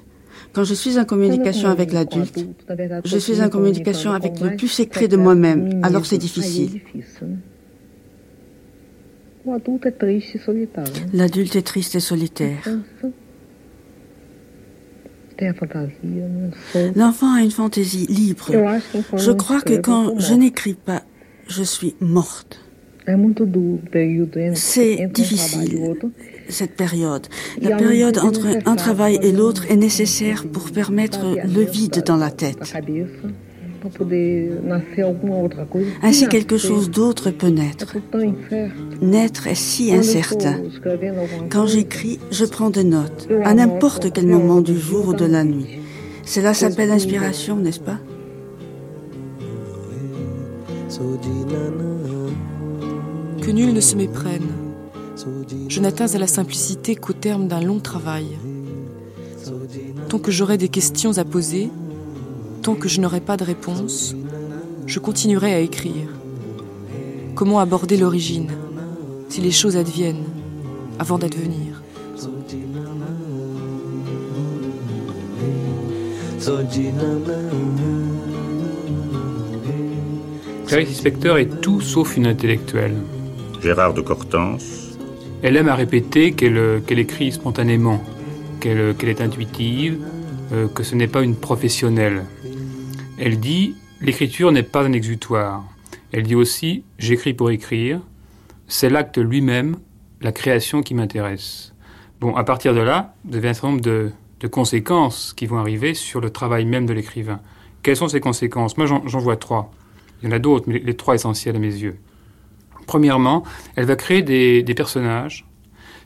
[0.53, 2.47] Quand je suis en communication avec l'adulte,
[3.05, 6.81] je suis en communication avec le plus secret de moi-même, alors c'est difficile.
[11.13, 12.67] L'adulte est triste et solitaire.
[16.95, 18.51] L'enfant a une fantaisie libre.
[19.15, 21.03] Je crois que quand je n'écris pas,
[21.47, 22.59] je suis morte.
[24.53, 25.95] C'est difficile,
[26.49, 27.27] cette période.
[27.61, 32.29] La période entre un travail et l'autre est nécessaire pour permettre le vide dans la
[32.29, 32.75] tête.
[36.01, 37.95] Ainsi, Nascer quelque chose d'autre peut naître.
[39.01, 40.57] Naître est si incertain.
[41.49, 45.43] Quand j'écris, je prends des notes, à n'importe quel moment du jour ou de la
[45.43, 45.79] nuit.
[46.25, 47.99] Cela s'appelle inspiration, n'est-ce pas?
[53.41, 54.47] Que nul ne se méprenne.
[55.67, 58.27] Je n'atteins à la simplicité qu'au terme d'un long travail.
[60.09, 61.69] Tant que j'aurai des questions à poser,
[62.61, 64.15] tant que je n'aurai pas de réponse,
[64.85, 66.09] je continuerai à écrire.
[67.35, 68.51] Comment aborder l'origine,
[69.29, 70.25] si les choses adviennent,
[70.99, 71.81] avant d'advenir?
[80.67, 82.95] Clarice Lispector est tout sauf une intellectuelle.
[83.61, 84.97] Gérard de Cortance,
[85.41, 88.03] Elle aime à répéter qu'elle euh, écrit spontanément,
[88.59, 89.97] qu'elle euh, est intuitive,
[90.51, 92.25] euh, que ce n'est pas une professionnelle.
[93.19, 95.63] Elle dit l'écriture n'est pas un exutoire.
[96.11, 97.99] Elle dit aussi j'écris pour écrire.
[98.67, 99.77] C'est l'acte lui-même,
[100.21, 101.73] la création qui m'intéresse.
[102.21, 105.57] Bon, à partir de là, vous avez un certain nombre de, de conséquences qui vont
[105.57, 107.39] arriver sur le travail même de l'écrivain.
[107.83, 108.77] Quelles sont ces conséquences?
[108.77, 109.71] Moi, j'en vois trois.
[110.21, 111.97] Il y en a d'autres, mais les- trois essentiels à mes yeux.
[112.87, 113.43] Premièrement,
[113.75, 115.45] elle va créer des, des personnages.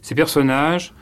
[0.01, 0.93] Ces personnages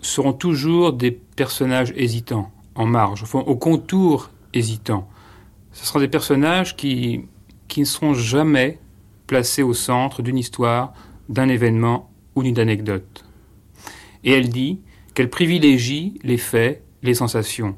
[0.00, 5.08] seront toujours des personnages hésitants, en marge, au au contour hésitant.
[5.72, 7.26] Ce seront des personnages qui,
[7.76, 8.78] ne seront jamais
[9.26, 10.92] placés au centre d'une histoire,
[11.28, 13.24] d'un événement ou d'une anecdote.
[14.24, 14.80] Et elle dit
[15.14, 17.76] qu'elle privilégie les faits, les sensations.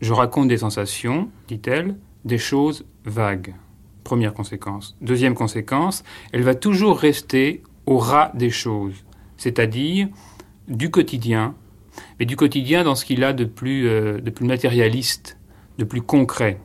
[0.00, 3.54] Je raconte des sensations, dit-elle, des choses vagues.
[4.04, 4.96] Première conséquence.
[5.00, 9.04] Deuxième conséquence, elle va toujours rester au ras des choses,
[9.36, 10.08] c'est-à-dire
[10.68, 11.54] du quotidien,
[12.18, 15.38] mais du quotidien dans ce qu'il a de plus, euh, de plus matérialiste,
[15.78, 16.58] de plus concret.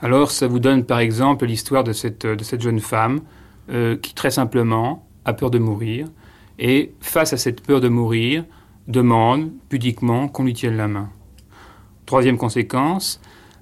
[0.00, 3.20] Alors ça vous donne par exemple l'histoire de cette, jeune femme
[3.70, 6.08] euh, qui très simplement a peur de mourir
[6.58, 8.44] et face à cette peur de mourir
[8.88, 11.08] demande pudiquement qu'on lui tienne la main.
[12.06, 13.20] Troisième conséquence,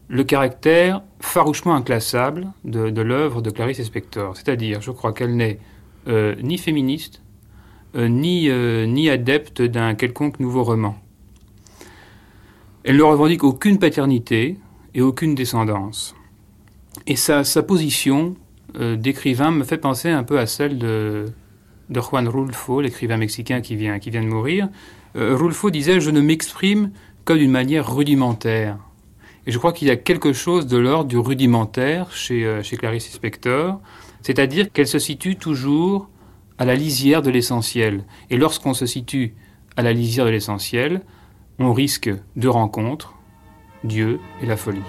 [0.08, 4.36] le caractère farouchement inclassable de, l'œuvre de Clarice Spector.
[4.36, 5.58] C'est-à-dire, je crois qu'elle n'est
[6.08, 7.22] euh, ni féministe,
[7.94, 8.48] euh, ni,
[8.88, 10.96] ni adepte d'un quelconque nouveau roman.
[12.82, 14.56] Elle ne revendique aucune paternité
[14.94, 16.14] et aucune descendance.
[17.06, 18.34] Et sa, sa position
[18.78, 21.26] d'écrivain me fait penser un peu à celle de,
[21.88, 24.68] de Juan Rulfo, l'écrivain mexicain qui vient, qui vient de mourir.
[25.16, 26.92] Rulfo disait Je ne m'exprime
[27.24, 28.78] que d'une manière rudimentaire.
[29.46, 33.10] Et je crois qu'il y a quelque chose de l'ordre du rudimentaire chez, chez Clarice
[33.10, 33.80] Spector,
[34.22, 36.08] c'est-à-dire qu'elle se situe toujours
[36.58, 38.04] à la lisière de l'essentiel.
[38.28, 39.34] Et lorsqu'on se situe
[39.76, 41.00] à la lisière de l'essentiel,
[41.58, 43.14] on risque deux rencontres,
[43.84, 44.82] Dieu et la folie.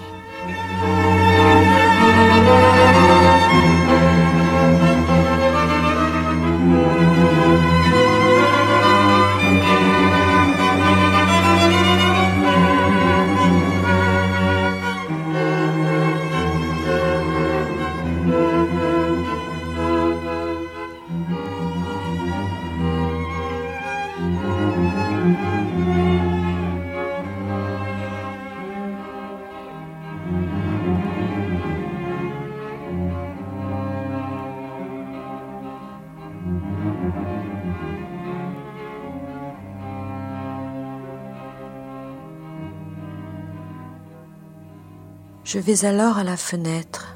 [45.52, 47.14] Je vais alors à la fenêtre.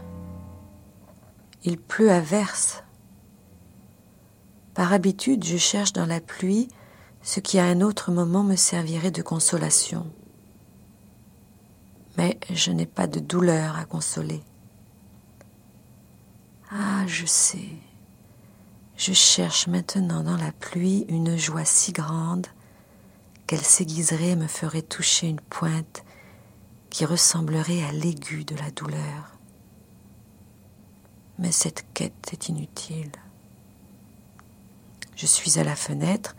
[1.65, 2.85] Il pleut à verse.
[4.75, 6.69] Par habitude, je cherche dans la pluie
[7.23, 10.07] ce qui à un autre moment me servirait de consolation.
[12.19, 14.43] Mais je n'ai pas de douleur à consoler.
[16.71, 17.71] Ah, je sais.
[18.99, 22.49] Je cherche maintenant dans la pluie une joie si grande
[23.47, 26.05] qu'elle s'aiguiserait et me ferait toucher une pointe
[26.97, 29.39] qui ressemblerait à l'aigu de la douleur.
[31.39, 33.13] Mais cette quête est inutile.
[35.15, 36.35] Je suis à la fenêtre,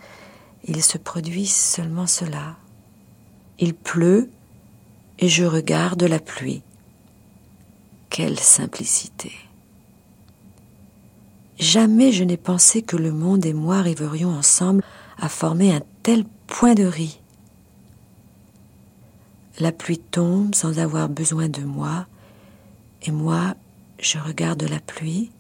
[0.64, 2.58] il se produit seulement cela.
[3.60, 4.32] Il pleut,
[5.20, 6.64] et je regarde la pluie.
[8.10, 9.34] Quelle simplicité.
[11.60, 14.84] Jamais je n'ai pensé que le monde et moi arriverions ensemble
[15.20, 17.22] à former un tel point de riz.
[19.60, 22.06] La pluie tombe sans avoir besoin de moi,
[23.02, 23.56] et moi,
[24.00, 25.32] je regarde la pluie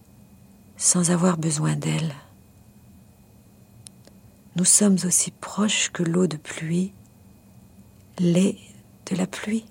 [0.76, 2.13] sans avoir besoin d'elle.
[4.55, 6.91] Nous sommes aussi proches que l'eau de pluie
[8.18, 8.57] l'est
[9.05, 9.65] de la pluie.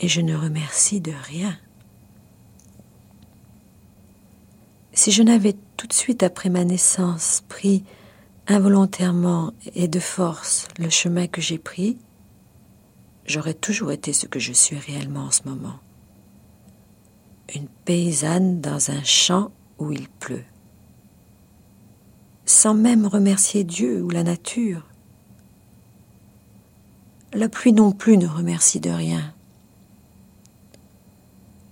[0.00, 1.56] Et je ne remercie de rien.
[4.92, 7.84] Si je n'avais tout de suite après ma naissance pris
[8.48, 11.98] involontairement et de force le chemin que j'ai pris,
[13.26, 15.78] j'aurais toujours été ce que je suis réellement en ce moment.
[17.54, 20.44] Une paysanne dans un champ où il pleut.
[22.44, 24.86] Sans même remercier Dieu ou la nature.
[27.32, 29.34] La pluie non plus ne remercie de rien.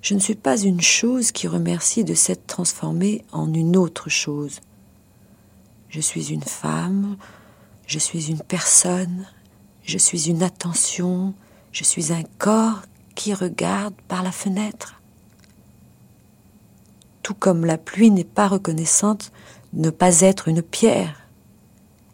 [0.03, 4.61] Je ne suis pas une chose qui remercie de s'être transformée en une autre chose.
[5.89, 7.17] Je suis une femme,
[7.87, 9.27] je suis une personne,
[9.83, 11.35] je suis une attention,
[11.73, 12.83] je suis un corps
[13.15, 15.01] qui regarde par la fenêtre.
[17.23, 19.33] Tout comme la pluie n'est pas reconnaissante
[19.73, 21.29] de ne pas être une pierre,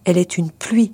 [0.04, 0.92] elle est une pluie.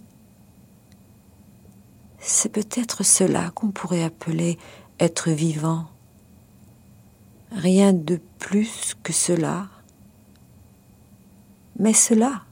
[2.19, 4.59] C'est peut-être cela qu'on pourrait appeler
[5.01, 5.87] être vivant.
[7.51, 9.69] Rien de plus que cela.
[11.79, 12.43] Mais cela,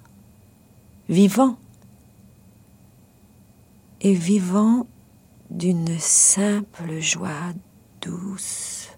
[1.08, 1.56] vivant
[4.00, 4.86] et vivant
[5.50, 7.52] d'une simple joie
[8.00, 8.88] douce.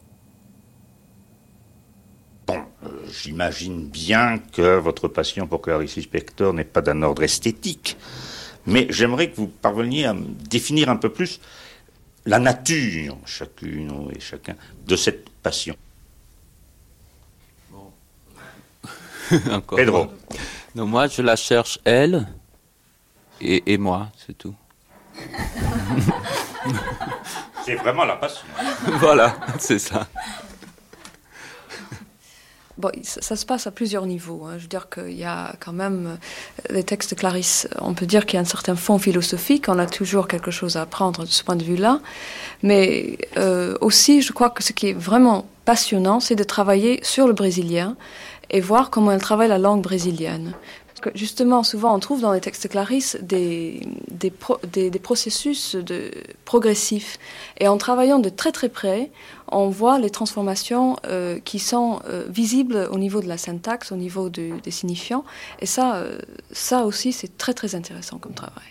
[2.47, 7.97] Bon, euh, j'imagine bien que votre passion pour Clarice Spector n'est pas d'un ordre esthétique,
[8.67, 10.15] mais j'aimerais que vous parveniez à
[10.49, 11.41] définir un peu plus
[12.27, 14.55] la nature, chacune et chacun,
[14.87, 15.77] de cette passion.
[19.51, 20.07] Encore Pedro.
[20.75, 22.27] Non, moi, je la cherche, elle,
[23.41, 24.55] et, et moi, c'est tout.
[27.65, 28.45] C'est vraiment la passion.
[28.99, 30.07] voilà, c'est ça.
[32.79, 34.45] Bon, ça, se passe à plusieurs niveaux.
[34.45, 34.55] Hein.
[34.57, 37.69] Je veux dire qu'il y a quand même euh, les textes de Clarisse.
[37.79, 39.69] On peut dire qu'il y a un certain fond philosophique.
[39.69, 42.01] On a toujours quelque chose à apprendre de ce point de vue-là.
[42.63, 47.29] Mais euh, aussi, je crois que ce qui est vraiment passionnant, c'est de travailler sur
[47.29, 47.95] le brésilien
[48.51, 50.55] et voir comment elle travaille la langue brésilienne
[51.15, 53.81] justement, souvent, on trouve dans les textes de Clarisse des,
[55.03, 55.77] processus
[56.45, 57.19] progressifs.
[57.59, 59.11] Et en travaillant de très très près,
[59.49, 63.97] on voit les transformations euh, qui sont euh, visibles au niveau de la syntaxe, au
[63.97, 65.25] niveau des signifiants.
[65.61, 66.19] Et ça, euh,
[66.51, 68.63] ça aussi, c'est très très intéressant comme travail.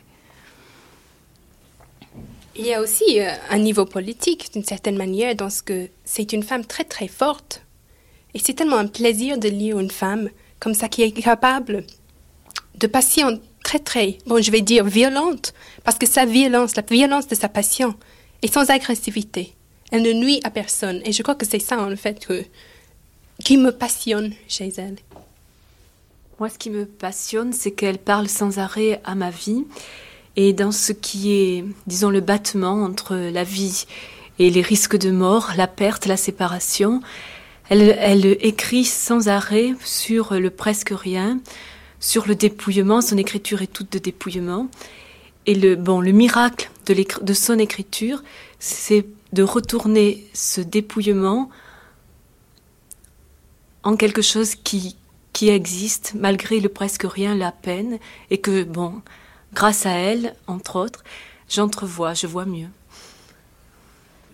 [2.56, 3.20] Il y a aussi
[3.50, 7.64] un niveau politique, d'une certaine manière, dans ce que c'est une femme très très forte.
[8.34, 10.30] Et c'est tellement un plaisir de lire une femme
[10.60, 11.84] comme ça qui est capable
[12.82, 15.54] de passion très très, bon je vais dire violente,
[15.84, 17.96] parce que sa violence, la violence de sa passion,
[18.42, 19.54] est sans agressivité.
[19.92, 21.02] Elle ne nuit à personne.
[21.06, 22.28] Et je crois que c'est ça en fait
[23.44, 24.98] qui me passionne chez elle.
[26.40, 29.66] Moi, ce qui me passionne, c'est qu'elle parle sans arrêt à ma vie.
[30.36, 33.86] Et dans ce qui est, disons, le battement entre la vie
[34.40, 37.02] et les risques de mort, la perte, la séparation,
[37.70, 41.40] elle écrit sans arrêt sur le presque rien,
[42.02, 43.00] sur le dépouillement.
[43.00, 44.68] Son écriture est toute de dépouillement.
[45.46, 48.22] Et le, bon, le miracle de, son écriture,
[48.60, 51.50] c'est de retourner ce dépouillement
[53.84, 54.98] en quelque chose qui,
[55.32, 57.98] qui existe malgré le presque rien, la peine,
[58.30, 59.02] et que, bon,
[59.54, 61.04] grâce à elle, entre autres,
[61.50, 62.70] j'entrevois, je vois mieux.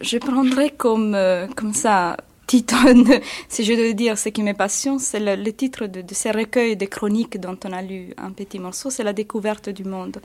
[0.02, 2.18] Je prendrais comme, euh, comme ça
[2.48, 2.76] titre,
[3.50, 6.86] si je dois dire ce qui me passionne, c'est le, titre de, ces recueils de
[6.86, 10.22] chroniques dont on a lu un petit morceau, c'est la découverte du monde.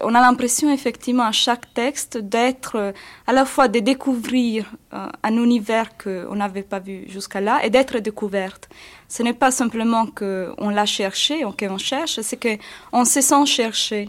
[0.00, 2.92] On a l'impression effectivement à chaque texte d'être euh,
[3.28, 7.70] à la fois de découvrir euh, un univers qu'on n'avait pas vu jusqu'à là et
[7.70, 8.68] d'être découverte.
[9.08, 14.08] Ce n'est pas simplement qu'on l'a cherché ou qu'on cherche, c'est qu'on se sent chercher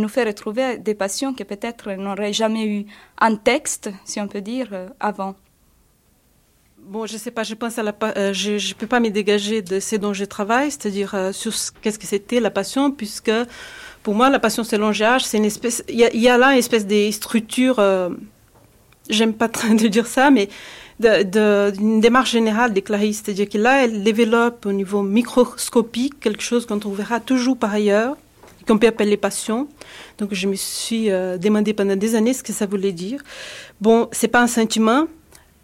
[0.00, 2.86] nous fait retrouver des passions que peut-être n'auraient jamais eu
[3.18, 5.34] un texte, si on peut dire, euh, avant.
[6.84, 9.62] Bon, je sais pas, je pense à la, euh, je, ne peux pas me dégager
[9.62, 13.30] de ce dont je travaille, c'est-à-dire euh, sur qu'est-ce que c'était la passion, puisque
[14.02, 16.84] pour moi, la passion, c'est l'angéage, c'est une espèce, il y, a là une espèce
[16.84, 18.08] de structure, euh,
[19.08, 20.48] j'aime pas de dire ça, mais
[20.98, 26.66] d'une démarche générale des Clarisse, c'est-à-dire que là, elle développe au niveau microscopique quelque chose
[26.66, 28.16] qu'on trouvera toujours par ailleurs,
[28.66, 29.68] qu'on peut appeler passion.
[30.18, 33.22] Donc, je me suis demandé pendant des années ce que ça voulait dire.
[33.80, 35.06] Bon, c'est pas un sentiment,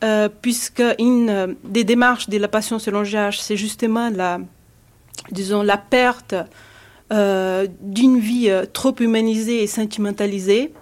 [0.05, 4.39] euh, puisque une des démarches de la passion selon GH, c'est justement la,
[5.33, 6.37] disons, la perte
[7.13, 10.73] euh, d'une vie euh, trop humanisée et sentimentalisée.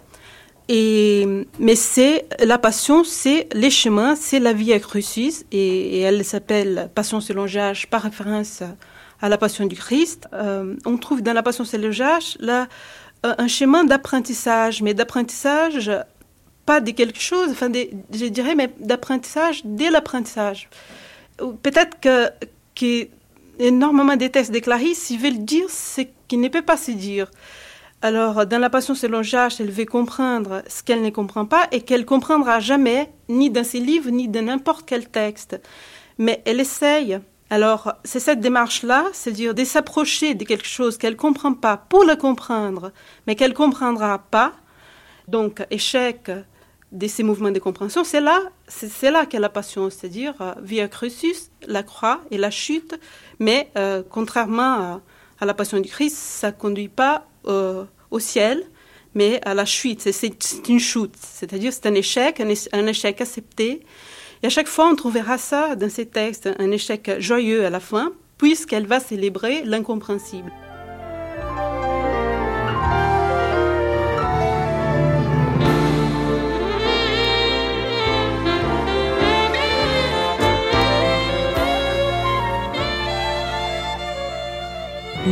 [0.69, 1.27] Et,
[1.59, 6.91] mais c'est la passion, c'est les chemins, c'est la vie à Crucis, et, elle s'appelle
[6.95, 8.63] Passion selon GH par référence
[9.23, 10.29] à la passion du Christ.
[10.85, 12.67] on trouve dans la passion selon GH là,
[13.23, 15.91] un chemin d'apprentissage, mais d'apprentissage
[16.67, 20.69] pas de quelque chose, enfin, je dirais, mais d'apprentissage dès l'apprentissage.
[21.63, 22.29] Peut-être que,
[22.75, 23.09] que
[23.59, 27.31] énormément des textes de Clarisse, ils veulent dire ce qui ne peut pas se dire.
[28.03, 31.81] Alors, dans La Passion selon Jacques, elle veut comprendre ce qu'elle ne comprend pas et
[31.81, 35.61] qu'elle comprendra jamais, ni dans ses livres, ni dans n'importe quel texte.
[36.19, 37.19] Mais elle essaye.
[37.49, 42.05] Alors, c'est cette démarche-là, c'est-à-dire de s'approcher de quelque chose qu'elle ne comprend pas pour
[42.05, 42.93] le comprendre,
[43.27, 44.53] mais qu'elle ne comprendra pas.
[45.29, 46.31] Donc, échec,
[46.93, 50.89] de ces mouvements de compréhension, c'est là, c'est là qu'est la passion, c'est-à-dire euh, via
[50.89, 52.99] Crucis, la croix et la chute,
[53.39, 55.01] mais euh, contrairement
[55.41, 58.63] à, la passion du Christ, ça conduit pas euh, au ciel,
[59.15, 60.01] mais à la chute.
[60.01, 63.83] C'est une chute, c'est-à-dire c'est un échec, un, échec accepté.
[64.43, 67.81] Et à chaque fois, on trouvera ça dans ces textes, un échec joyeux à la
[67.81, 70.53] fin, puisqu'elle va célébrer l'incompréhensible.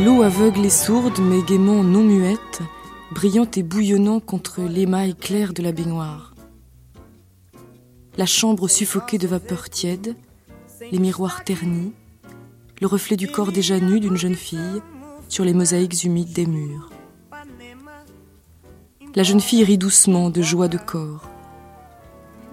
[0.03, 2.61] L'eau aveugle et sourde, mais gaiement non muette,
[3.11, 6.35] brillante et bouillonnant contre l'émail clair de la baignoire.
[8.17, 10.17] La chambre suffoquée de vapeur tiède,
[10.91, 11.93] les miroirs ternis,
[12.81, 14.81] le reflet du corps déjà nu d'une jeune fille
[15.29, 16.89] sur les mosaïques humides des murs.
[19.15, 21.29] La jeune fille rit doucement de joie de corps.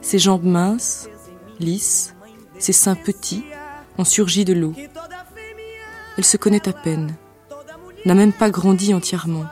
[0.01, 1.09] Ses jambes minces,
[1.59, 2.15] lisses,
[2.61, 3.43] ses seins petits
[3.99, 4.75] ont surgi de l'eau.
[6.17, 7.17] Elle se connaît à peine
[8.05, 9.47] n'a même pas grandi entièrement.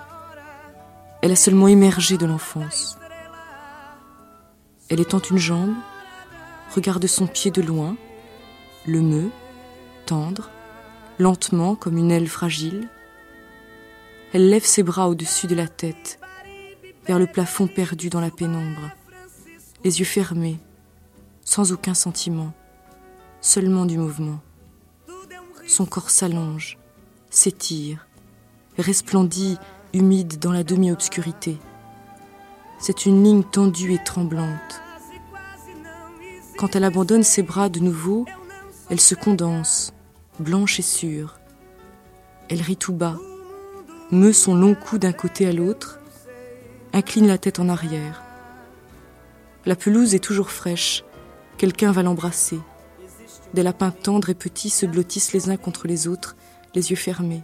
[1.22, 2.98] Elle a seulement émergé de l'enfance.
[4.88, 5.74] Elle étend une jambe,
[6.74, 7.96] regarde son pied de loin,
[8.86, 9.30] le meut,
[10.06, 10.50] tendre,
[11.18, 12.88] lentement comme une aile fragile.
[14.32, 16.18] Elle lève ses bras au-dessus de la tête,
[17.06, 18.90] vers le plafond perdu dans la pénombre,
[19.84, 20.58] les yeux fermés,
[21.44, 22.52] sans aucun sentiment,
[23.40, 24.40] seulement du mouvement.
[25.66, 26.78] Son corps s'allonge,
[27.30, 28.08] s'étire,
[28.80, 29.58] resplendit,
[29.92, 31.58] humide dans la demi-obscurité.
[32.78, 34.82] C'est une ligne tendue et tremblante.
[36.56, 38.26] Quand elle abandonne ses bras de nouveau,
[38.88, 39.92] elle se condense,
[40.38, 41.38] blanche et sûre.
[42.48, 43.16] Elle rit tout bas,
[44.10, 46.00] meut son long cou d'un côté à l'autre,
[46.92, 48.22] incline la tête en arrière.
[49.66, 51.04] La pelouse est toujours fraîche,
[51.58, 52.58] quelqu'un va l'embrasser.
[53.54, 56.36] Des lapins tendres et petits se blottissent les uns contre les autres,
[56.74, 57.42] les yeux fermés.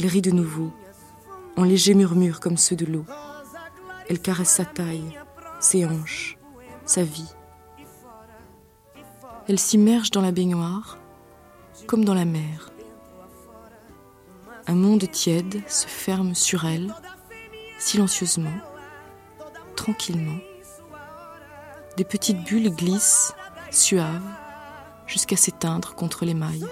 [0.00, 0.70] Elle rit de nouveau,
[1.56, 3.04] en léger murmure comme ceux de l'eau.
[4.08, 5.18] Elle caresse sa taille,
[5.58, 6.38] ses hanches,
[6.84, 7.34] sa vie.
[9.48, 10.98] Elle s'immerge dans la baignoire,
[11.88, 12.70] comme dans la mer.
[14.68, 16.94] Un monde tiède se ferme sur elle,
[17.80, 18.56] silencieusement,
[19.74, 20.38] tranquillement.
[21.96, 23.34] Des petites bulles glissent,
[23.72, 24.22] suaves,
[25.08, 26.68] jusqu'à s'éteindre contre les mailles.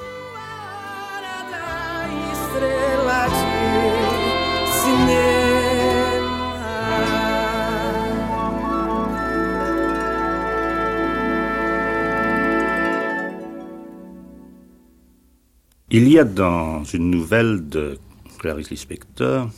[15.98, 17.98] Il y a dans une nouvelle de
[18.38, 19.48] Clarice Lispector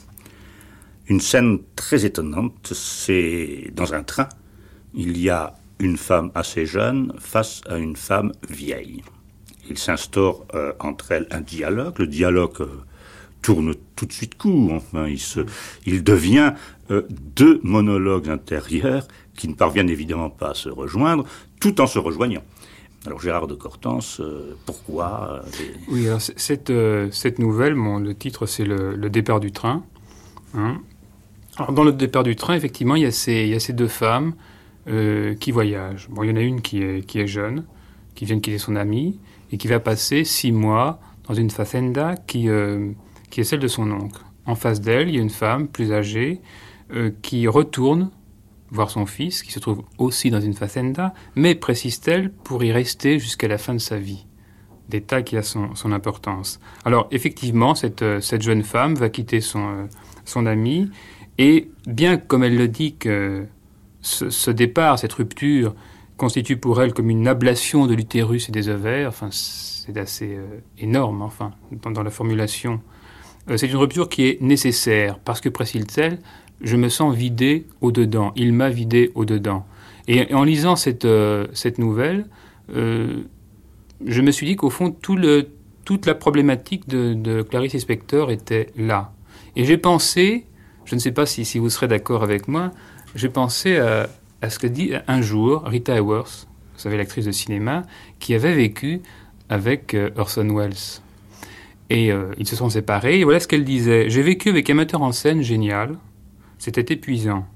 [1.09, 2.73] une scène très étonnante.
[2.75, 4.29] C'est dans un train.
[4.95, 9.03] Il y a une femme assez jeune face à une femme vieille.
[9.69, 11.99] Il s'instaure euh, entre elles un dialogue.
[11.99, 12.85] Le dialogue euh,
[13.43, 14.73] tourne tout de suite court.
[14.73, 15.41] Enfin, il, se,
[15.87, 16.53] il devient
[16.91, 21.25] euh, deux monologues intérieurs qui ne parviennent évidemment pas à se rejoindre,
[21.61, 22.43] tout en se rejoignant.
[23.07, 26.73] Alors Gérard de Cortance, euh, pourquoi euh, Oui, alors cette,
[27.13, 29.85] cette nouvelle, le titre c'est le, départ du train.
[30.55, 30.81] Hein.
[31.57, 33.73] Alors dans le départ du train, effectivement, il y a ces, il y a ces
[33.73, 34.35] deux femmes
[35.41, 36.09] qui voyagent.
[36.09, 37.67] Bon, il y en a une qui est, qui est jeune,
[38.15, 39.19] qui vient de quitter son ami,
[39.53, 42.49] et qui va passer six mois dans une fazenda qui,
[43.31, 44.23] qui est celle de son oncle.
[44.47, 46.41] En face d'elle, il y a une femme plus âgée
[47.21, 48.11] qui retourne
[48.71, 53.19] voir son fils, qui se trouve aussi dans une fazenda, mais, précise-t-elle, pour y rester
[53.19, 54.27] jusqu'à la fin de sa vie.
[54.89, 56.61] Détail qui a son, importance.
[56.85, 59.87] Alors, effectivement, cette, euh, cette, jeune femme va quitter son, euh,
[60.25, 60.91] son ami,
[61.37, 63.47] et bien comme elle le dit que
[64.01, 65.75] ce, départ, cette rupture,
[66.17, 70.61] constitue pour elle comme une ablation de l'utérus et des ovaires, enfin, c'est assez euh,
[70.79, 71.53] énorme, enfin,
[71.83, 72.81] dans, la formulation.
[73.57, 76.19] C'est une rupture qui est nécessaire, parce que, précise-t-elle,
[76.61, 78.33] je me sens vidé au-dedans.
[78.37, 79.65] Il m'a vidé au-dedans.
[80.09, 82.27] Et en lisant cette, euh, cette nouvelle,
[82.75, 83.23] euh,
[84.05, 89.13] je me suis dit qu'au fond, toute la problématique de, Clarice Lispector était là.
[89.57, 90.47] Et j'ai pensé,
[90.85, 92.71] je ne sais pas si, vous serez d'accord avec moi,
[93.15, 94.09] j'ai pensé à,
[94.49, 97.83] ce que dit un jour Rita Hayworth, vous savez, l'actrice de cinéma,
[98.19, 99.01] qui avait vécu
[99.49, 101.01] avec euh, Orson Welles.
[101.91, 104.11] Et ils se sont séparés, et voilà ce qu'elle disait.
[104.11, 105.97] J'ai vécu avec un metteur en scène génial,
[106.59, 107.47] c'était épuisant.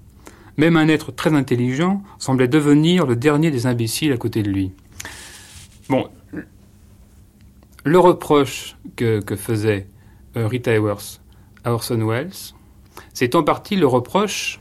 [0.57, 4.73] Même un être très intelligent semblait devenir le dernier des imbéciles à côté de lui.
[5.89, 6.09] Bon,
[7.85, 9.87] le reproche que, faisait
[10.37, 11.21] euh, Rita Hayworth
[11.65, 12.55] à Orson Welles,
[13.13, 14.61] c'est en partie le reproche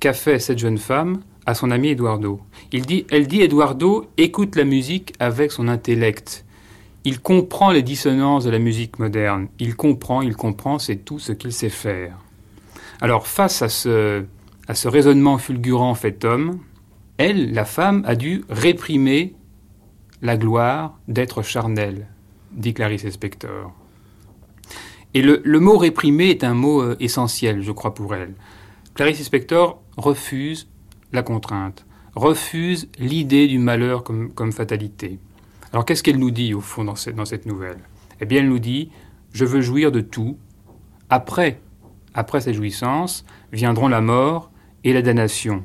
[0.00, 2.40] qu'a fait cette jeune femme à son ami Eduardo.
[2.72, 6.44] Elle dit Eduardo écoute la musique avec son intellect.
[7.06, 9.46] Il comprend les dissonances de la musique moderne.
[9.60, 12.18] Il comprend, il comprend, c'est tout ce qu'il sait faire.
[13.00, 14.24] Alors face à ce,
[14.66, 16.58] à ce raisonnement fulgurant fait homme,
[17.16, 19.34] elle, la femme, a dû réprimer
[20.20, 22.08] la gloire d'être charnelle,
[22.50, 23.72] dit Clarice Spector.
[25.14, 28.34] Et le, mot réprimer est un mot euh, essentiel, je crois, pour elle.
[28.94, 30.66] Clarice Spector refuse
[31.12, 35.20] la contrainte, refuse l'idée du malheur comme fatalité.
[35.72, 37.78] Alors qu'est-ce qu'elle nous dit, au fond, dans cette, nouvelle?
[38.20, 38.90] Eh bien, elle nous dit,
[39.32, 40.38] je veux jouir de tout,
[41.10, 41.60] après
[42.16, 44.50] après cette jouissance, viendront la mort
[44.84, 45.62] et la damnation.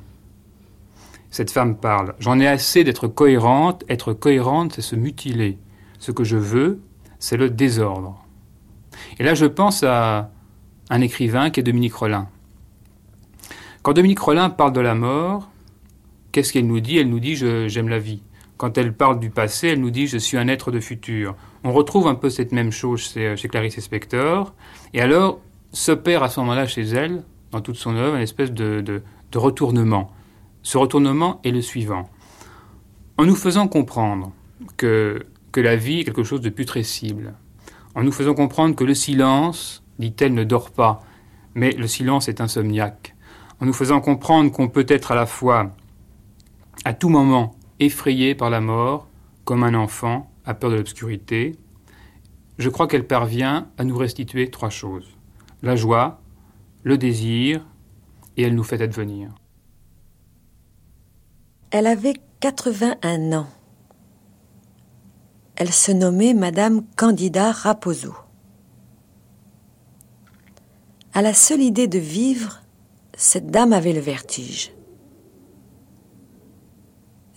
[1.32, 2.14] Cette femme parle.
[2.20, 3.86] J'en ai assez d'être cohérente.
[3.88, 5.58] Être cohérente, c'est se mutiler.
[5.98, 6.82] Ce que je veux,
[7.20, 8.26] c'est le désordre.
[9.18, 10.30] Et là, je pense à
[10.90, 12.28] un écrivain qui est Dominique Rollin.
[13.82, 15.50] Quand Dominique Rollin parle de la mort,
[16.34, 16.98] qu'est-ce qu'elle nous dit?
[16.98, 18.22] Elle nous dit j'aime la vie.
[18.62, 21.34] Quand elle parle du passé, elle nous dit je suis un être de futur.
[21.64, 24.54] On retrouve un peu cette même chose chez, chez Clarice Spector.
[24.94, 25.40] Et alors,
[25.72, 29.02] s'opère à ce moment-là chez elle, dans toute son œuvre, une espèce de,
[29.34, 30.12] retournement.
[30.62, 32.08] Ce retournement est le suivant.
[33.18, 34.32] En nous faisant comprendre
[34.78, 37.34] que que la vie est quelque chose de putrescible,
[37.96, 41.02] en nous faisant comprendre que le silence, dit-elle, ne dort pas,
[41.56, 43.16] mais le silence est insomniaque,
[43.60, 45.72] en nous faisant comprendre qu'on peut être à la fois,
[46.86, 49.08] à tout moment, effrayé par la mort,
[49.44, 51.56] comme un enfant a peur de l'obscurité,
[52.58, 55.18] je crois qu'elle parvient à nous restituer trois choses.
[55.64, 56.22] La joie,
[56.84, 57.66] le désir,
[58.38, 59.34] et elle nous fait advenir.
[61.72, 63.48] Elle avait 81 ans.
[65.56, 68.14] Elle se nommait Madame Candida Raposo.
[71.14, 72.62] À la seule idée de vivre,
[73.16, 74.72] cette dame avait le vertige.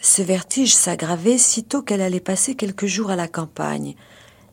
[0.04, 3.94] Ce vertige s'aggravait sitôt qu'elle allait passer quelques jours à la campagne.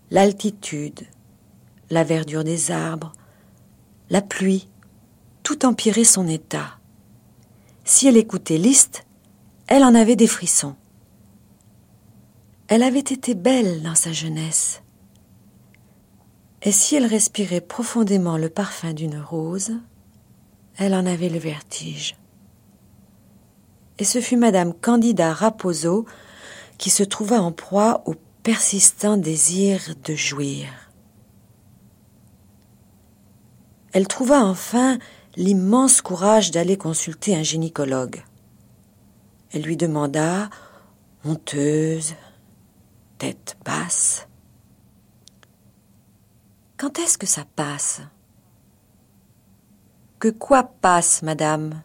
[0.10, 1.02] L'altitude,
[1.90, 3.12] la verdure des arbres,
[4.10, 4.70] la pluie,
[5.44, 6.80] tout empirait son état.
[7.84, 9.06] Si elle écoutait Liszt,
[9.68, 10.78] elle en avait des frissons.
[12.70, 14.82] Elle avait été belle dans sa jeunesse.
[16.62, 19.74] Et si elle respirait profondément le parfum d'une rose,
[20.78, 22.16] elle en avait le vertige
[24.02, 26.08] et ce fut Madame Candida Raposo
[26.80, 30.70] qui se trouva en proie au persistant désir de jouir.
[33.92, 34.98] Elle trouva enfin
[35.36, 38.24] l'immense courage d'aller consulter un gynécologue.
[39.52, 40.50] Elle lui demanda,
[41.24, 42.16] honteuse,
[43.20, 44.28] tête basse,
[46.76, 48.02] Quand est-ce que ça passe
[50.18, 51.84] Que quoi passe, madame?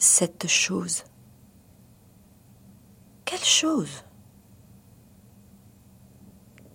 [0.00, 1.04] Cette chose.
[3.26, 4.02] Quelle chose?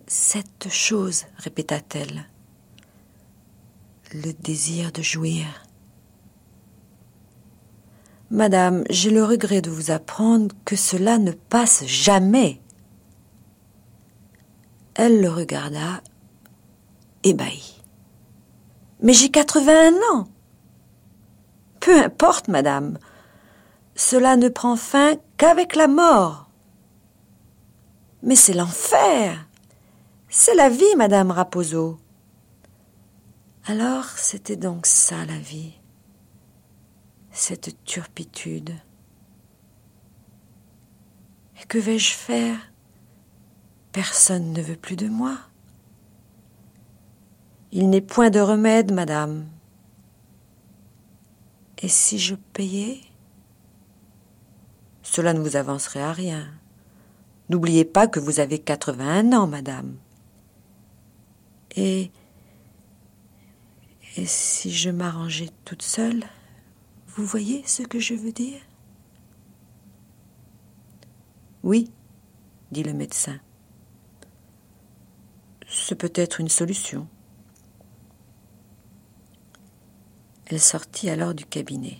[0.06, 2.28] Cette chose, répéta-t-elle.
[4.14, 5.44] Le désir de jouir.
[8.30, 12.60] Madame, j'ai le regret de vous apprendre que cela ne passe jamais.
[14.94, 16.00] Elle le regarda,
[17.24, 17.82] ébahie.
[19.00, 20.28] Mais j'ai quatre-vingt-un ans.
[21.80, 22.98] Peu importe, madame
[23.96, 26.50] cela ne prend fin qu'avec la mort.
[28.22, 29.48] Mais c'est l'enfer.
[30.28, 31.98] C'est la vie, Madame Raposo.
[33.64, 35.72] Alors c'était donc ça la vie,
[37.32, 38.74] cette turpitude.
[41.60, 42.58] Et que vais-je faire?
[43.90, 45.36] Personne ne veut plus de moi.
[47.72, 49.46] Il n'est point de remède, madame.
[51.78, 53.00] Et si je payais?
[55.08, 56.52] Cela ne vous avancerait à rien.
[57.48, 59.96] N'oubliez pas que vous avez 81 ans, madame.
[61.76, 62.10] Et.
[64.16, 66.24] Et si je m'arrangeais toute seule,
[67.06, 68.60] vous voyez ce que je veux dire?
[71.62, 71.92] Oui,
[72.72, 73.38] dit le médecin.
[75.68, 77.06] Ce peut être une solution.
[80.46, 81.98] Elle sortit alors du cabinet.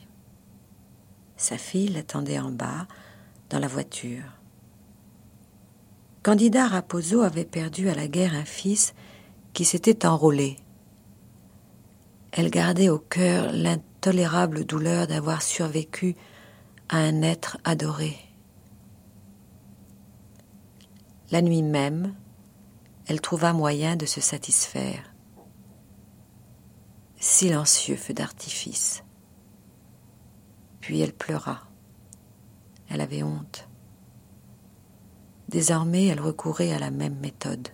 [1.37, 2.87] Sa fille l'attendait en bas,
[3.51, 4.25] dans la voiture.
[6.23, 8.95] Candida Raposo avait perdu à la guerre un fils
[9.53, 10.57] qui s'était enrôlé.
[12.33, 16.17] Elle gardait au cœur l'intolérable douleur d'avoir survécu
[16.89, 18.17] à un être adoré.
[21.31, 22.15] La nuit même,
[23.07, 25.13] elle trouva moyen de se satisfaire.
[27.19, 29.06] Silencieux feu d'artifice.
[30.87, 31.65] Puis elle pleura.
[32.89, 33.69] Elle avait honte.
[35.49, 37.71] Désormais, elle recourait à la même méthode,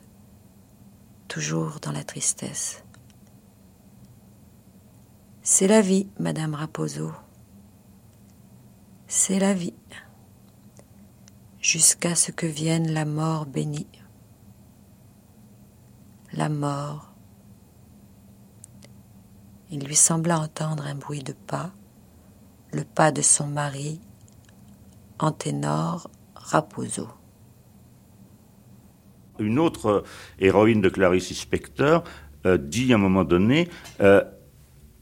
[1.28, 2.82] toujours dans la tristesse.
[5.42, 7.12] C'est la vie, Madame Raposo.
[9.08, 9.74] C'est la vie.
[11.60, 13.88] Jusqu'à ce que vienne la mort bénie.
[16.32, 17.12] La mort.
[19.68, 21.74] Il lui sembla entendre un bruit de pas,
[22.72, 24.00] le pas de son mari
[25.18, 27.08] Anténor Raposo.
[29.38, 30.04] Une autre
[30.38, 32.02] héroïne de Clarice Lispector
[32.46, 33.68] euh, dit à un moment donné,
[34.00, 34.22] euh,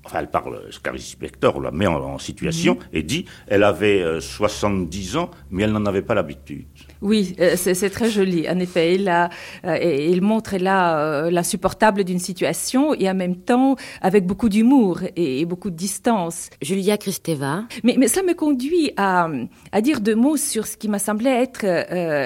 [0.05, 2.81] enfin elle parle, Clarice Lispector, on la met en, situation, mhm.
[2.93, 6.67] et dit, elle avait 70 euh, ans, mais elle n'en avait pas l'habitude.
[7.03, 8.47] Oui, euh, c'est très joli.
[8.49, 9.31] En effet, il, a,
[9.65, 15.01] euh, il montre là euh, l'insupportable d'une situation et en même temps avec beaucoup d'humour
[15.17, 16.51] et, beaucoup de distance.
[16.61, 17.65] Julia Kristeva.
[17.85, 19.29] Mais, mais ça me conduit à,
[19.73, 21.65] à dire deux mots sur ce qui m'a semblé être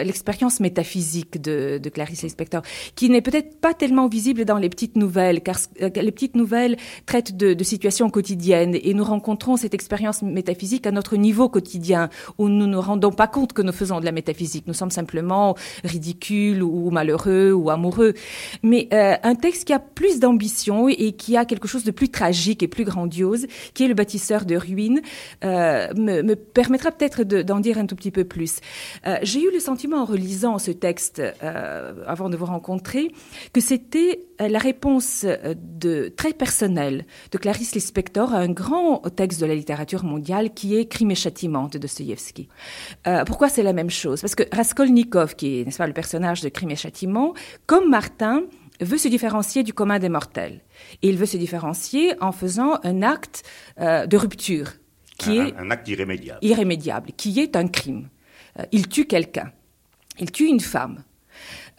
[0.02, 2.62] l'expérience métaphysique de, de Clarice Lispector,
[2.96, 6.76] qui n'est peut-être pas tellement visible dans les petites nouvelles, car les petites nouvelles
[7.06, 12.08] traitent de, de situations quotidiennes et nous rencontrons cette expérience métaphysique à notre niveau quotidien
[12.38, 14.63] où nous ne rendons pas compte que nous faisons de la métaphysique.
[14.66, 15.54] Nous sommes simplement
[15.84, 18.14] ridicules ou malheureux ou amoureux.
[18.62, 22.08] Mais euh, un texte qui a plus d'ambition et qui a quelque chose de plus
[22.08, 25.02] tragique et plus grandiose, qui est le bâtisseur de ruines,
[25.44, 28.60] euh, me, me, permettra peut-être d'en dire un tout petit peu plus.
[29.06, 31.22] Euh, J'ai eu le sentiment en relisant ce texte
[32.06, 33.10] avant de vous rencontrer
[33.52, 39.46] que c'était la réponse de, très personnelle de Clarice Lispector à un grand texte de
[39.46, 42.48] la littérature mondiale qui est Crime et châtiment de Dostoïevski.
[43.26, 44.20] Pourquoi c'est la même chose?
[44.20, 47.34] Parce que Raskolnikov, qui est n'est-ce pas, le personnage de Crime et châtiment,
[47.66, 48.44] comme Martin,
[48.80, 50.60] veut se différencier du commun des mortels.
[51.02, 53.42] Et il veut se différencier en faisant un acte
[53.80, 54.72] euh, de rupture,
[55.18, 56.38] qui un, est un acte irrémédiable.
[56.42, 58.08] irrémédiable, qui est un crime.
[58.58, 59.52] Euh, il tue quelqu'un.
[60.18, 61.04] Il tue une femme.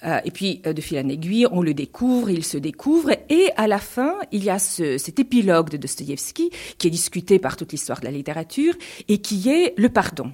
[0.03, 3.67] Euh, et puis, de fil en aiguille, on le découvre, il se découvre, et à
[3.67, 7.71] la fin, il y a ce, cet épilogue de Dostoïevski qui est discuté par toute
[7.71, 8.75] l'histoire de la littérature
[9.07, 10.33] et qui est le pardon.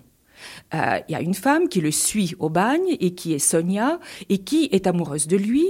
[0.73, 3.99] Euh, il y a une femme qui le suit au bagne et qui est Sonia
[4.29, 5.65] et qui est amoureuse de lui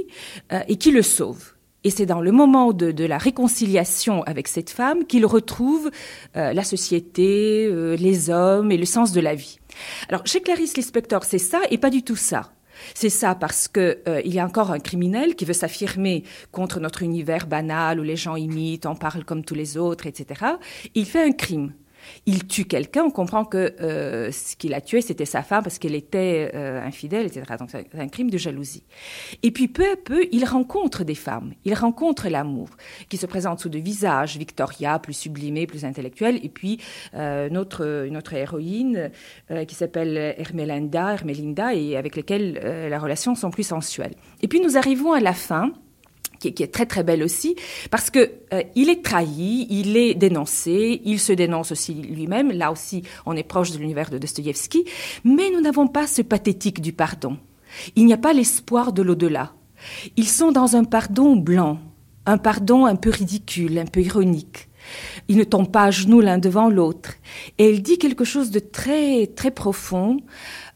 [0.51, 1.53] euh, et qui le sauve.
[1.83, 5.89] Et c'est dans le moment de, la réconciliation avec cette femme qu'il retrouve
[6.35, 9.59] euh, la société, euh, les hommes et le sens de la vie.
[10.07, 12.51] Alors chez Clarice Lispector, c'est ça et pas du tout ça.
[12.93, 16.79] C'est ça parce que euh, il y a encore un criminel qui veut s'affirmer contre
[16.79, 20.45] notre univers banal où les gens imitent, on parle comme tous les autres, etc.
[20.93, 21.73] Il fait un crime.
[22.25, 25.79] Il tue quelqu'un, on comprend que euh, ce qu'il a tué, c'était sa femme parce
[25.79, 27.43] qu'elle était euh, infidèle, etc.
[27.59, 28.83] Donc c'est un crime de jalousie.
[29.43, 32.69] Et puis peu à peu, il rencontre des femmes, il rencontre l'amour,
[33.09, 36.79] qui se présente sous de visages, Victoria, plus sublimée, plus intellectuelle, et puis
[37.13, 39.11] euh, notre, notre héroïne
[39.51, 44.15] euh, qui s'appelle Hermelinda, Hermelinda, et avec lesquelles euh, la relation sont plus sensuelles.
[44.41, 45.71] Et puis nous arrivons à la fin
[46.49, 47.55] qui, est très très belle aussi,
[47.89, 52.51] parce que euh, il est trahi, il est dénoncé, il se dénonce aussi lui-même.
[52.51, 54.85] Là aussi, on est proche de l'univers de Dostoïevski,
[55.23, 57.37] mais nous n'avons pas ce pathétique du pardon.
[57.95, 59.53] Il n'y a pas l'espoir de l'au-delà.
[60.17, 61.79] Ils sont dans un pardon blanc,
[62.25, 64.67] un pardon un peu ridicule, un peu ironique.
[65.27, 67.13] Ils ne tombent pas à genoux l'un devant l'autre.
[67.57, 70.17] Et il dit quelque chose de très très profond,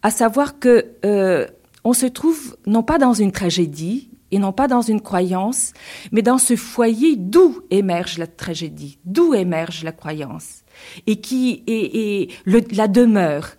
[0.03, 1.47] à savoir que euh,
[1.83, 5.73] on se trouve non pas dans une tragédie, et non pas dans une croyance,
[6.11, 10.63] mais dans ce foyer d'où émerge la tragédie, d'où émerge la croyance,
[11.07, 13.51] et qui est, la demeure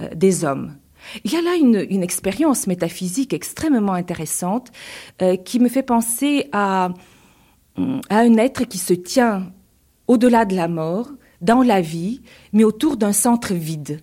[0.00, 0.76] euh, des hommes.
[1.24, 4.72] Il y a là une, expérience métaphysique extrêmement intéressante
[5.20, 6.90] euh, qui me fait penser à,
[8.08, 9.52] à un être qui se tient
[10.06, 11.10] au-delà de la mort,
[11.40, 12.22] dans la vie,
[12.52, 14.00] mais autour d'un centre vide.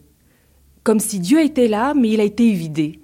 [0.84, 3.00] Comme si Dieu était là, mais il a été vidé.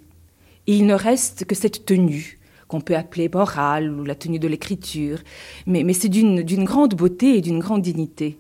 [0.68, 2.37] Et il ne reste que cette tenue
[2.68, 5.20] qu'on peut appeler morale ou la tenue de l'écriture,
[5.66, 8.38] mais, mais c'est d'une grande beauté et d'une grande dignité.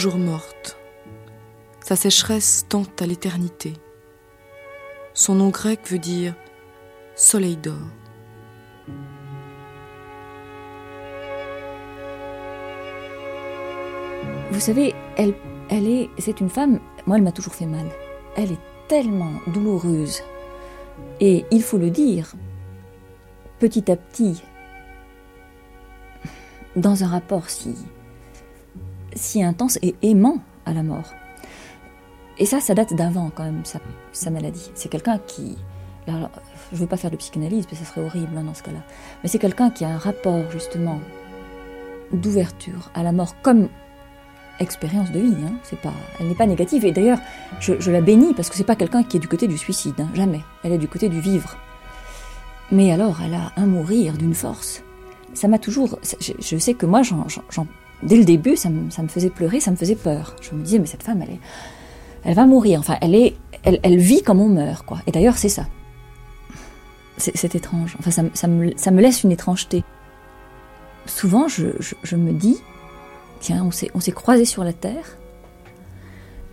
[0.00, 0.78] Toujours morte.
[1.80, 3.74] Sa sécheresse tend à l'éternité.
[5.12, 6.34] Son nom grec veut dire
[7.16, 7.74] soleil d'or.
[14.50, 15.34] Vous savez, elle,
[15.68, 16.80] elle est, c'est une femme.
[17.04, 17.84] Moi, elle m'a toujours fait mal.
[18.38, 20.22] Elle est tellement douloureuse.
[21.20, 22.32] Et il faut le dire,
[23.58, 24.42] petit à petit,
[26.74, 27.76] dans un rapport si
[29.20, 31.12] si intense et aimant à la mort.
[32.38, 33.62] Et ça, ça date d'avant quand même,
[34.12, 34.70] sa, maladie.
[34.74, 35.58] C'est quelqu'un qui...
[36.06, 36.30] Alors,
[36.70, 38.80] je ne veux pas faire de psychanalyse, mais ça serait horrible hein, dans ce cas-là.
[39.22, 40.98] Mais c'est quelqu'un qui a un rapport justement
[42.12, 43.68] d'ouverture à la mort comme
[44.58, 45.36] expérience de vie.
[45.44, 45.52] Hein.
[45.62, 46.84] C'est pas, elle n'est pas négative.
[46.86, 47.18] Et d'ailleurs,
[47.60, 50.00] je, je, la bénis parce que c'est pas quelqu'un qui est du côté du suicide,
[50.00, 50.40] hein, jamais.
[50.64, 51.58] Elle est du côté du vivre.
[52.72, 54.82] Mais alors, elle a un mourir d'une force.
[55.34, 55.98] Ça m'a toujours.
[56.20, 57.26] Je, je, sais que moi, j'en
[58.02, 60.36] dès le début, ça me, ça me, faisait pleurer, ça me faisait peur.
[60.40, 61.40] Je me disais, mais cette femme, elle, est,
[62.24, 62.80] elle va mourir.
[62.80, 64.98] Enfin, elle, est, elle, elle vit comme on meurt, quoi.
[65.06, 65.66] Et d'ailleurs, c'est ça.
[67.18, 67.96] C'est étrange.
[67.98, 69.84] Enfin, ça, ça, me, ça me laisse une étrangeté.
[71.04, 72.56] Souvent, je, je, je me dis,
[73.40, 75.18] tiens, on s'est croisés sur la Terre.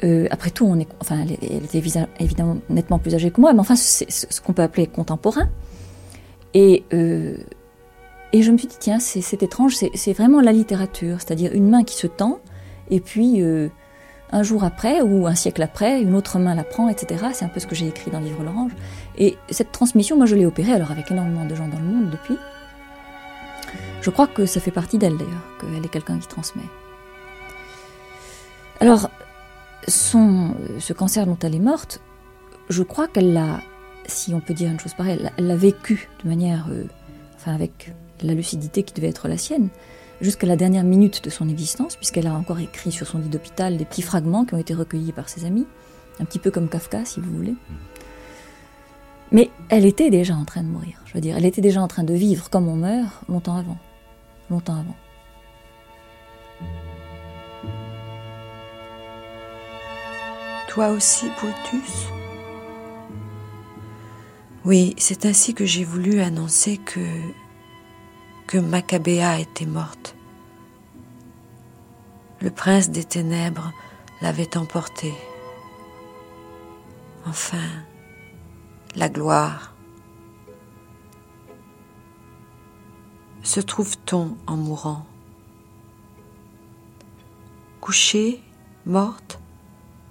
[0.03, 1.81] Euh, après tout, on est, enfin, elle, elle était
[2.19, 5.49] évidemment nettement plus âgée que moi, mais enfin, c'est ce qu'on peut appeler contemporain.
[6.53, 7.37] Et euh,
[8.33, 11.83] et je me suis dit, tiens, c'est étrange, c'est vraiment la littérature, c'est-à-dire une main
[11.83, 12.39] qui se tend,
[12.89, 13.69] et puis euh,
[14.31, 17.27] un jour après ou un siècle après, une autre main la prend, etc.
[17.33, 18.73] C'est un peu ce que j'ai écrit dans Vivre l'Orange.
[19.17, 22.09] Et cette transmission, moi je l'ai opérée alors avec énormément de gens dans le monde
[22.09, 22.37] depuis.
[24.01, 26.63] Je crois que ça fait partie d'elle d'ailleurs, qu'elle est quelqu'un qui transmet.
[28.79, 29.09] Alors,
[29.87, 32.01] son, ce cancer dont elle est morte,
[32.69, 33.61] je crois qu'elle l'a,
[34.05, 36.83] si on peut dire une chose pareille, elle l'a vécu de manière, euh,
[37.35, 39.69] enfin avec la lucidité qui devait être la sienne,
[40.21, 43.77] jusqu'à la dernière minute de son existence, puisqu'elle a encore écrit sur son lit d'hôpital
[43.77, 45.67] des petits fragments qui ont été recueillis par ses amis,
[46.19, 47.55] un petit peu comme Kafka, si vous voulez.
[49.31, 51.87] Mais elle était déjà en train de mourir, je veux dire, elle était déjà en
[51.87, 53.77] train de vivre comme on meurt longtemps avant,
[54.49, 54.95] longtemps avant.
[60.69, 62.07] Toi aussi, Brutus?
[64.63, 66.99] Oui, c'est ainsi que j'ai voulu annoncer que
[68.47, 70.15] que Maccabéa était morte.
[72.39, 73.73] Le prince des ténèbres
[74.21, 75.15] l'avait emportée.
[77.25, 77.67] Enfin,
[78.95, 79.75] la gloire.
[83.43, 85.05] Se trouve-t-on en mourant?
[87.81, 88.41] Couchée,
[88.85, 89.39] morte,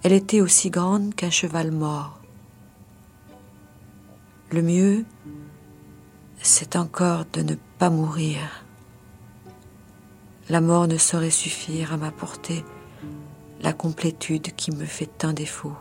[0.02, 2.20] elle était aussi grande qu'un cheval mort.
[4.50, 5.04] Le mieux,
[6.42, 8.64] c'est encore de ne pas mourir.
[10.48, 12.64] La mort ne saurait suffire à m'apporter
[13.62, 15.76] la complétude qui me fait tant défaut.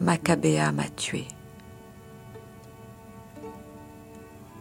[0.00, 1.26] Maccabéa m'a tué.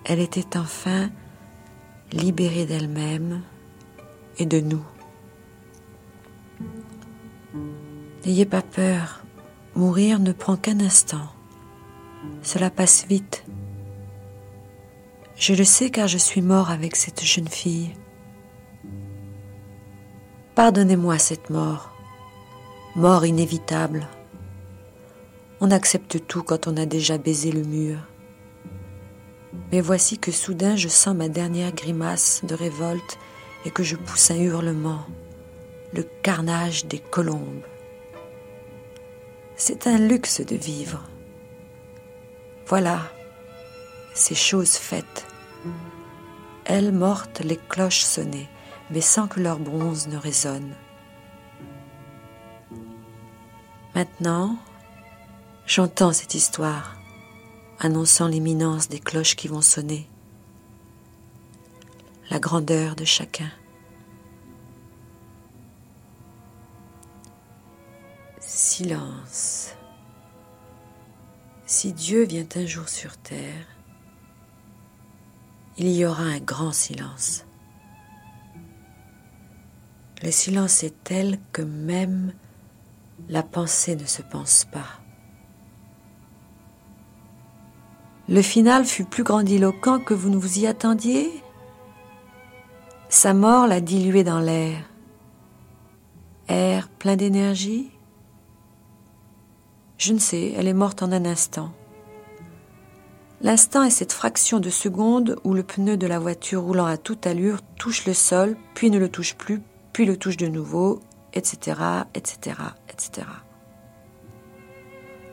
[0.06, 1.10] Elle était enfin
[2.12, 3.42] libérée d'elle-même
[4.38, 4.86] et de nous.
[8.26, 9.24] N'ayez pas peur,
[9.76, 11.33] mourir ne prend qu'un instant.
[12.42, 13.46] Cela passe vite.
[15.36, 17.94] Je le sais car je suis mort avec cette jeune fille.
[20.56, 21.92] Pardonnez-moi cette mort,
[22.96, 24.08] mort inévitable.
[25.62, 27.98] On accepte tout quand on a déjà baisé le mur.
[29.72, 33.18] Mais voici que soudain je sens ma dernière grimace de révolte
[33.66, 35.06] et que je pousse un hurlement,
[35.94, 37.64] le carnage des colombes.
[39.56, 41.04] C'est un luxe de vivre.
[42.68, 43.02] Voilà,
[44.14, 45.28] ces choses faites.
[46.66, 48.50] Elles mortes, les cloches sonnaient,
[48.90, 50.74] mais sans que leur bronze ne résonne.
[53.96, 54.58] Maintenant,
[55.66, 56.96] j'entends cette histoire,
[57.80, 60.10] annonçant l'imminence des cloches qui vont sonner,
[62.30, 63.52] la grandeur de chacun.
[68.40, 69.76] Silence.
[71.76, 73.66] Si Dieu vient un jour sur terre,
[75.76, 77.46] il y aura un grand silence.
[80.22, 82.32] Le silence est tel que même
[83.28, 85.02] la pensée ne se pense pas.
[88.30, 91.32] Le final fut plus grandiloquent que vous ne vous y attendiez.
[93.10, 94.78] Sa mort l'a dilué dans l'air.
[96.48, 97.90] Air plein d'énergie,
[100.04, 101.72] je ne sais, elle est morte en un instant.
[103.40, 107.26] L'instant est cette fraction de seconde où le pneu de la voiture roulant à toute
[107.26, 109.62] allure touche le sol, puis ne le touche plus,
[109.94, 111.00] puis le touche de nouveau,
[111.32, 111.80] etc.,
[112.16, 112.58] etc.,
[112.90, 113.28] etc.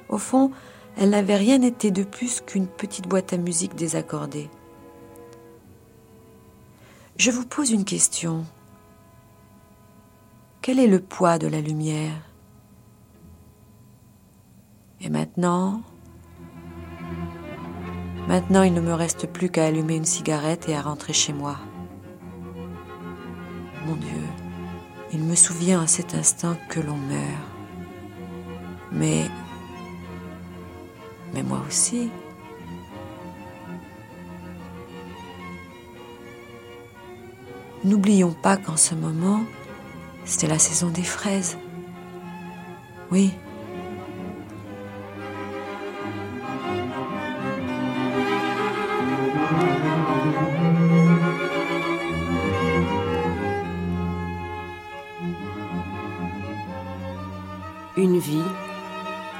[0.09, 0.53] Au fond,
[0.97, 4.51] elle n'avait rien été de plus qu'une petite boîte à musique désaccordée.
[7.17, 8.45] Je vous pose une question.
[10.63, 12.30] Quel est le poids de la lumière?
[15.01, 15.83] Et maintenant,
[18.29, 21.57] maintenant il ne me reste plus qu'à allumer une cigarette et à rentrer chez moi.
[23.87, 24.23] Mon Dieu,
[25.13, 27.49] il me souvient à cet instant que l'on meurt.
[28.93, 29.25] Mais,
[31.33, 32.11] mais moi aussi.
[37.85, 39.41] N'oublions pas qu'en ce moment,
[40.27, 41.57] c'était la saison des fraises.
[43.11, 43.33] Oui,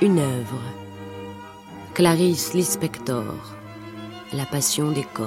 [0.03, 0.61] une œuvre.
[1.93, 3.35] Clarisse Lispector,
[4.33, 5.27] La passion des corps.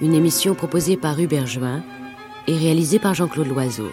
[0.00, 1.82] Une émission proposée par Hubert Juin
[2.46, 3.90] et réalisée par Jean-Claude Loiseau.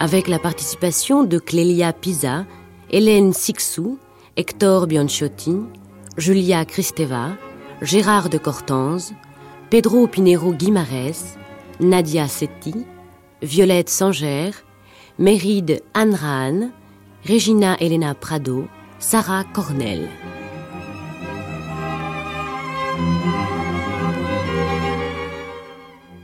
[0.00, 2.46] Avec la participation de Clélia Pisa,
[2.90, 3.98] Hélène Sixou,
[4.36, 5.58] Hector Bianchotti,
[6.16, 7.30] Julia Kristeva,
[7.82, 9.14] Gérard de Cortanze,
[9.70, 11.38] Pedro Pinero Guimarès,
[11.78, 12.84] Nadia Setti,
[13.44, 14.52] Violette Sanger,
[15.18, 16.70] Méride Anraan,
[17.28, 18.68] Regina Elena Prado,
[18.98, 20.08] Sarah Cornell.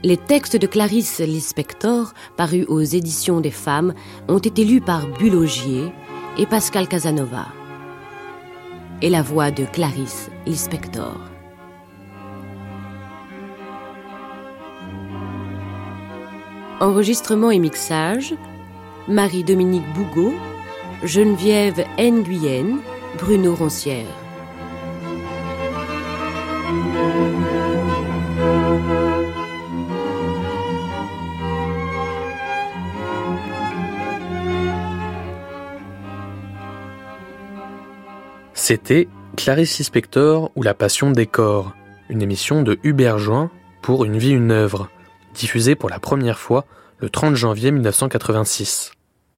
[0.03, 3.93] Les textes de Clarisse Lispector, parus aux éditions des femmes,
[4.27, 5.93] ont été lus par Bulogier
[6.39, 7.49] et Pascal Casanova.
[9.03, 11.30] Et la voix de Clarisse Lispector.
[16.81, 18.33] Enregistrement et mixage
[19.07, 20.33] Marie-Dominique Bougot,
[21.03, 22.79] Geneviève Nguyen,
[23.19, 24.07] Bruno Roncière.
[38.55, 41.73] C'était Clarisse Lispector ou La Passion des corps,
[42.09, 43.51] une émission de Hubert Join
[43.83, 44.89] pour Une vie, une œuvre,
[45.33, 46.65] diffusée pour la première fois
[46.99, 48.91] le 30 janvier 1986.